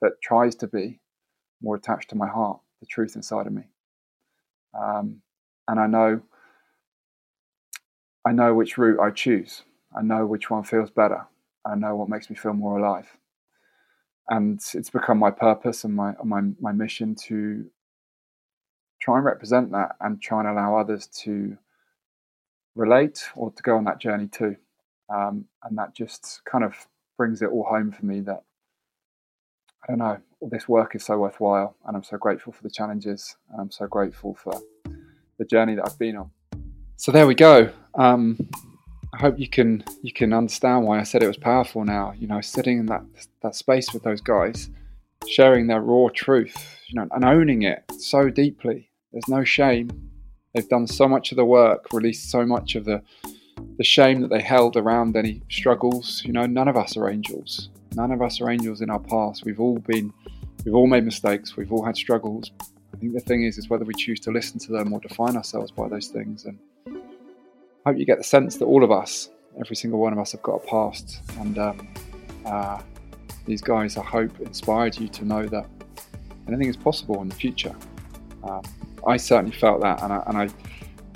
that 0.02 0.12
tries 0.22 0.54
to 0.56 0.66
be 0.66 1.00
more 1.62 1.76
attached 1.76 2.10
to 2.10 2.16
my 2.16 2.28
heart, 2.28 2.60
the 2.80 2.86
truth 2.86 3.16
inside 3.16 3.46
of 3.46 3.52
me. 3.52 3.64
Um, 4.78 5.22
and 5.68 5.80
I 5.80 5.86
know, 5.86 6.22
I 8.26 8.32
know 8.32 8.54
which 8.54 8.78
route 8.78 9.00
I 9.00 9.10
choose. 9.10 9.62
I 9.96 10.02
know 10.02 10.26
which 10.26 10.50
one 10.50 10.64
feels 10.64 10.90
better. 10.90 11.26
I 11.66 11.74
know 11.74 11.96
what 11.96 12.08
makes 12.08 12.30
me 12.30 12.36
feel 12.36 12.54
more 12.54 12.78
alive. 12.78 13.17
And 14.30 14.60
it's 14.74 14.90
become 14.90 15.18
my 15.18 15.30
purpose 15.30 15.84
and 15.84 15.94
my 15.94 16.14
my 16.22 16.42
my 16.60 16.72
mission 16.72 17.14
to 17.26 17.64
try 19.00 19.16
and 19.16 19.24
represent 19.24 19.70
that 19.72 19.96
and 20.00 20.20
try 20.20 20.40
and 20.40 20.48
allow 20.48 20.76
others 20.76 21.06
to 21.06 21.56
relate 22.74 23.28
or 23.36 23.50
to 23.52 23.62
go 23.62 23.76
on 23.76 23.84
that 23.84 24.00
journey 24.00 24.28
too. 24.28 24.56
Um, 25.08 25.46
and 25.64 25.78
that 25.78 25.94
just 25.94 26.42
kind 26.44 26.64
of 26.64 26.74
brings 27.16 27.42
it 27.42 27.50
all 27.50 27.64
home 27.64 27.90
for 27.90 28.04
me 28.04 28.20
that 28.20 28.42
I 29.82 29.92
don't 29.92 29.98
know, 29.98 30.18
all 30.40 30.48
this 30.50 30.68
work 30.68 30.94
is 30.94 31.04
so 31.04 31.18
worthwhile, 31.18 31.76
and 31.86 31.96
I'm 31.96 32.02
so 32.02 32.18
grateful 32.18 32.52
for 32.52 32.62
the 32.62 32.70
challenges, 32.70 33.36
and 33.50 33.60
I'm 33.60 33.70
so 33.70 33.86
grateful 33.86 34.34
for 34.34 34.52
the 35.38 35.44
journey 35.44 35.76
that 35.76 35.86
I've 35.86 35.98
been 35.98 36.16
on. 36.16 36.30
So 36.96 37.12
there 37.12 37.26
we 37.26 37.34
go. 37.34 37.72
Um, 37.94 38.36
I 39.14 39.18
hope 39.18 39.38
you 39.38 39.48
can 39.48 39.84
you 40.02 40.12
can 40.12 40.32
understand 40.32 40.84
why 40.84 41.00
I 41.00 41.02
said 41.02 41.22
it 41.22 41.28
was 41.28 41.36
powerful. 41.36 41.84
Now, 41.84 42.12
you 42.18 42.26
know, 42.26 42.40
sitting 42.40 42.78
in 42.78 42.86
that 42.86 43.04
that 43.42 43.54
space 43.54 43.92
with 43.92 44.02
those 44.02 44.20
guys, 44.20 44.68
sharing 45.26 45.66
their 45.66 45.80
raw 45.80 46.08
truth, 46.14 46.56
you 46.88 46.96
know, 46.96 47.08
and 47.12 47.24
owning 47.24 47.62
it 47.62 47.84
so 47.98 48.30
deeply. 48.30 48.90
There's 49.12 49.28
no 49.28 49.44
shame. 49.44 49.90
They've 50.54 50.68
done 50.68 50.86
so 50.86 51.08
much 51.08 51.32
of 51.32 51.36
the 51.36 51.44
work, 51.44 51.92
released 51.92 52.30
so 52.30 52.44
much 52.44 52.74
of 52.74 52.84
the 52.84 53.02
the 53.76 53.84
shame 53.84 54.20
that 54.20 54.30
they 54.30 54.42
held 54.42 54.76
around 54.76 55.16
any 55.16 55.42
struggles. 55.50 56.22
You 56.24 56.32
know, 56.32 56.46
none 56.46 56.68
of 56.68 56.76
us 56.76 56.96
are 56.96 57.08
angels. 57.08 57.70
None 57.94 58.12
of 58.12 58.22
us 58.22 58.40
are 58.40 58.50
angels 58.50 58.80
in 58.80 58.90
our 58.90 59.00
past. 59.00 59.44
We've 59.44 59.60
all 59.60 59.78
been, 59.78 60.12
we've 60.64 60.74
all 60.74 60.86
made 60.86 61.04
mistakes. 61.04 61.56
We've 61.56 61.72
all 61.72 61.84
had 61.84 61.96
struggles. 61.96 62.50
I 62.94 62.98
think 62.98 63.14
the 63.14 63.20
thing 63.20 63.44
is, 63.44 63.58
is 63.58 63.68
whether 63.68 63.84
we 63.84 63.94
choose 63.94 64.20
to 64.20 64.30
listen 64.30 64.58
to 64.60 64.72
them 64.72 64.92
or 64.92 65.00
define 65.00 65.36
ourselves 65.36 65.70
by 65.70 65.88
those 65.88 66.08
things. 66.08 66.44
And 66.44 66.58
I 67.88 67.92
hope 67.92 67.98
you 67.98 68.04
get 68.04 68.18
the 68.18 68.24
sense 68.24 68.58
that 68.58 68.66
all 68.66 68.84
of 68.84 68.90
us, 68.90 69.30
every 69.58 69.74
single 69.74 69.98
one 69.98 70.12
of 70.12 70.18
us, 70.18 70.32
have 70.32 70.42
got 70.42 70.56
a 70.56 70.66
past. 70.66 71.22
And 71.38 71.58
um, 71.58 71.88
uh, 72.44 72.82
these 73.46 73.62
guys, 73.62 73.96
I 73.96 74.02
hope, 74.02 74.38
inspired 74.40 74.98
you 74.98 75.08
to 75.08 75.24
know 75.24 75.46
that 75.46 75.66
anything 76.46 76.68
is 76.68 76.76
possible 76.76 77.22
in 77.22 77.30
the 77.30 77.34
future. 77.34 77.74
Um, 78.44 78.60
I 79.06 79.16
certainly 79.16 79.56
felt 79.56 79.80
that, 79.80 80.02
and 80.02 80.12
I, 80.12 80.22
and 80.26 80.36
I 80.36 80.48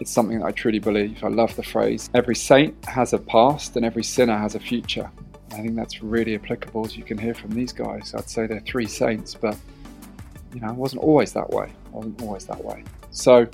it's 0.01 0.11
something 0.11 0.39
that 0.39 0.47
I 0.47 0.51
truly 0.53 0.79
believe. 0.79 1.23
I 1.23 1.29
love 1.29 1.55
the 1.57 1.63
phrase 1.63 2.09
every 2.15 2.35
saint 2.35 2.83
has 2.87 3.13
a 3.13 3.19
past 3.19 3.77
and 3.77 3.85
every 3.85 4.03
sinner 4.03 4.39
has 4.39 4.55
a 4.55 4.61
future. 4.61 5.11
I 5.51 5.57
think 5.57 5.77
that's 5.77 6.03
really 6.03 6.37
applicable 6.37 6.87
as 6.87 6.97
you 6.97 7.05
can 7.05 7.19
hear 7.19 7.35
from 7.35 7.51
these 7.51 7.75
guys. 7.75 8.15
I'd 8.15 8.31
say 8.31 8.47
they're 8.47 8.61
three 8.61 8.87
saints, 8.87 9.35
but 9.35 9.59
you 10.55 10.63
know, 10.63 10.71
it 10.71 10.77
wasn't 10.77 11.03
always 11.03 11.35
that 11.35 11.51
way. 11.51 11.67
It 11.67 11.93
wasn't 11.93 12.23
always 12.23 12.47
that 12.47 12.65
way. 12.65 12.83
So 13.11 13.47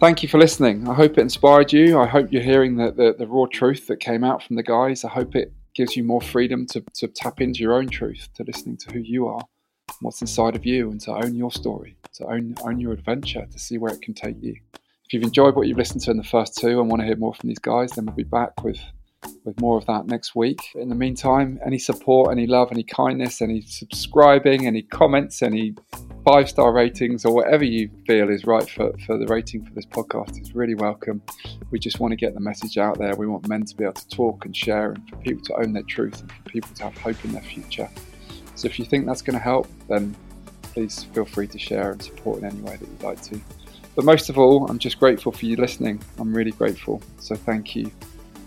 thank 0.00 0.22
you 0.22 0.28
for 0.28 0.38
listening. 0.38 0.88
I 0.88 0.94
hope 0.94 1.12
it 1.12 1.20
inspired 1.20 1.72
you. 1.72 1.98
I 1.98 2.06
hope 2.06 2.32
you're 2.32 2.42
hearing 2.42 2.76
the, 2.76 2.92
the, 2.92 3.14
the 3.18 3.26
raw 3.26 3.46
truth 3.46 3.86
that 3.88 3.98
came 4.00 4.24
out 4.24 4.42
from 4.42 4.56
the 4.56 4.62
guys. 4.62 5.04
I 5.04 5.08
hope 5.08 5.34
it 5.34 5.52
gives 5.74 5.96
you 5.96 6.04
more 6.04 6.20
freedom 6.20 6.66
to, 6.66 6.84
to 6.94 7.08
tap 7.08 7.40
into 7.40 7.60
your 7.60 7.74
own 7.74 7.88
truth, 7.88 8.28
to 8.34 8.44
listening 8.44 8.76
to 8.78 8.92
who 8.92 9.00
you 9.00 9.26
are, 9.26 9.42
what's 10.00 10.20
inside 10.20 10.56
of 10.56 10.64
you, 10.64 10.90
and 10.90 11.00
to 11.02 11.12
own 11.12 11.34
your 11.34 11.50
story, 11.50 11.96
to 12.14 12.26
own, 12.26 12.54
own 12.62 12.80
your 12.80 12.92
adventure, 12.92 13.46
to 13.50 13.58
see 13.58 13.78
where 13.78 13.92
it 13.92 14.02
can 14.02 14.14
take 14.14 14.36
you. 14.40 14.54
If 14.74 15.12
you've 15.12 15.22
enjoyed 15.22 15.56
what 15.56 15.66
you've 15.66 15.78
listened 15.78 16.02
to 16.02 16.10
in 16.10 16.16
the 16.16 16.24
first 16.24 16.56
two 16.58 16.80
and 16.80 16.90
want 16.90 17.00
to 17.00 17.06
hear 17.06 17.16
more 17.16 17.34
from 17.34 17.48
these 17.48 17.58
guys, 17.58 17.92
then 17.92 18.06
we'll 18.06 18.14
be 18.14 18.24
back 18.24 18.62
with 18.62 18.78
with 19.48 19.60
more 19.60 19.78
of 19.78 19.86
that 19.86 20.06
next 20.06 20.36
week. 20.36 20.60
In 20.74 20.88
the 20.88 20.94
meantime, 20.94 21.58
any 21.64 21.78
support, 21.78 22.30
any 22.30 22.46
love, 22.46 22.68
any 22.70 22.82
kindness, 22.82 23.40
any 23.40 23.62
subscribing, 23.62 24.66
any 24.66 24.82
comments, 24.82 25.42
any 25.42 25.74
five 26.24 26.48
star 26.48 26.72
ratings, 26.72 27.24
or 27.24 27.34
whatever 27.34 27.64
you 27.64 27.88
feel 28.06 28.28
is 28.28 28.44
right 28.44 28.68
for, 28.68 28.92
for 29.06 29.16
the 29.16 29.26
rating 29.26 29.64
for 29.64 29.72
this 29.72 29.86
podcast 29.86 30.40
is 30.40 30.54
really 30.54 30.74
welcome. 30.74 31.22
We 31.70 31.78
just 31.78 31.98
want 31.98 32.12
to 32.12 32.16
get 32.16 32.34
the 32.34 32.40
message 32.40 32.76
out 32.76 32.98
there. 32.98 33.16
We 33.16 33.26
want 33.26 33.48
men 33.48 33.64
to 33.64 33.74
be 33.74 33.84
able 33.84 33.94
to 33.94 34.08
talk 34.08 34.44
and 34.44 34.54
share 34.54 34.92
and 34.92 35.08
for 35.08 35.16
people 35.16 35.42
to 35.46 35.54
own 35.56 35.72
their 35.72 35.82
truth 35.84 36.20
and 36.20 36.30
for 36.30 36.42
people 36.50 36.70
to 36.74 36.82
have 36.84 36.98
hope 36.98 37.24
in 37.24 37.32
their 37.32 37.42
future. 37.42 37.88
So 38.54 38.66
if 38.66 38.78
you 38.78 38.84
think 38.84 39.06
that's 39.06 39.22
going 39.22 39.38
to 39.38 39.42
help, 39.42 39.66
then 39.88 40.14
please 40.62 41.04
feel 41.04 41.24
free 41.24 41.46
to 41.48 41.58
share 41.58 41.92
and 41.92 42.02
support 42.02 42.38
in 42.38 42.44
any 42.44 42.60
way 42.60 42.76
that 42.76 42.88
you'd 42.88 43.02
like 43.02 43.22
to. 43.22 43.40
But 43.96 44.04
most 44.04 44.28
of 44.28 44.38
all, 44.38 44.68
I'm 44.68 44.78
just 44.78 44.98
grateful 45.00 45.32
for 45.32 45.46
you 45.46 45.56
listening. 45.56 46.00
I'm 46.18 46.34
really 46.34 46.52
grateful. 46.52 47.02
So 47.18 47.34
thank 47.34 47.74
you. 47.74 47.90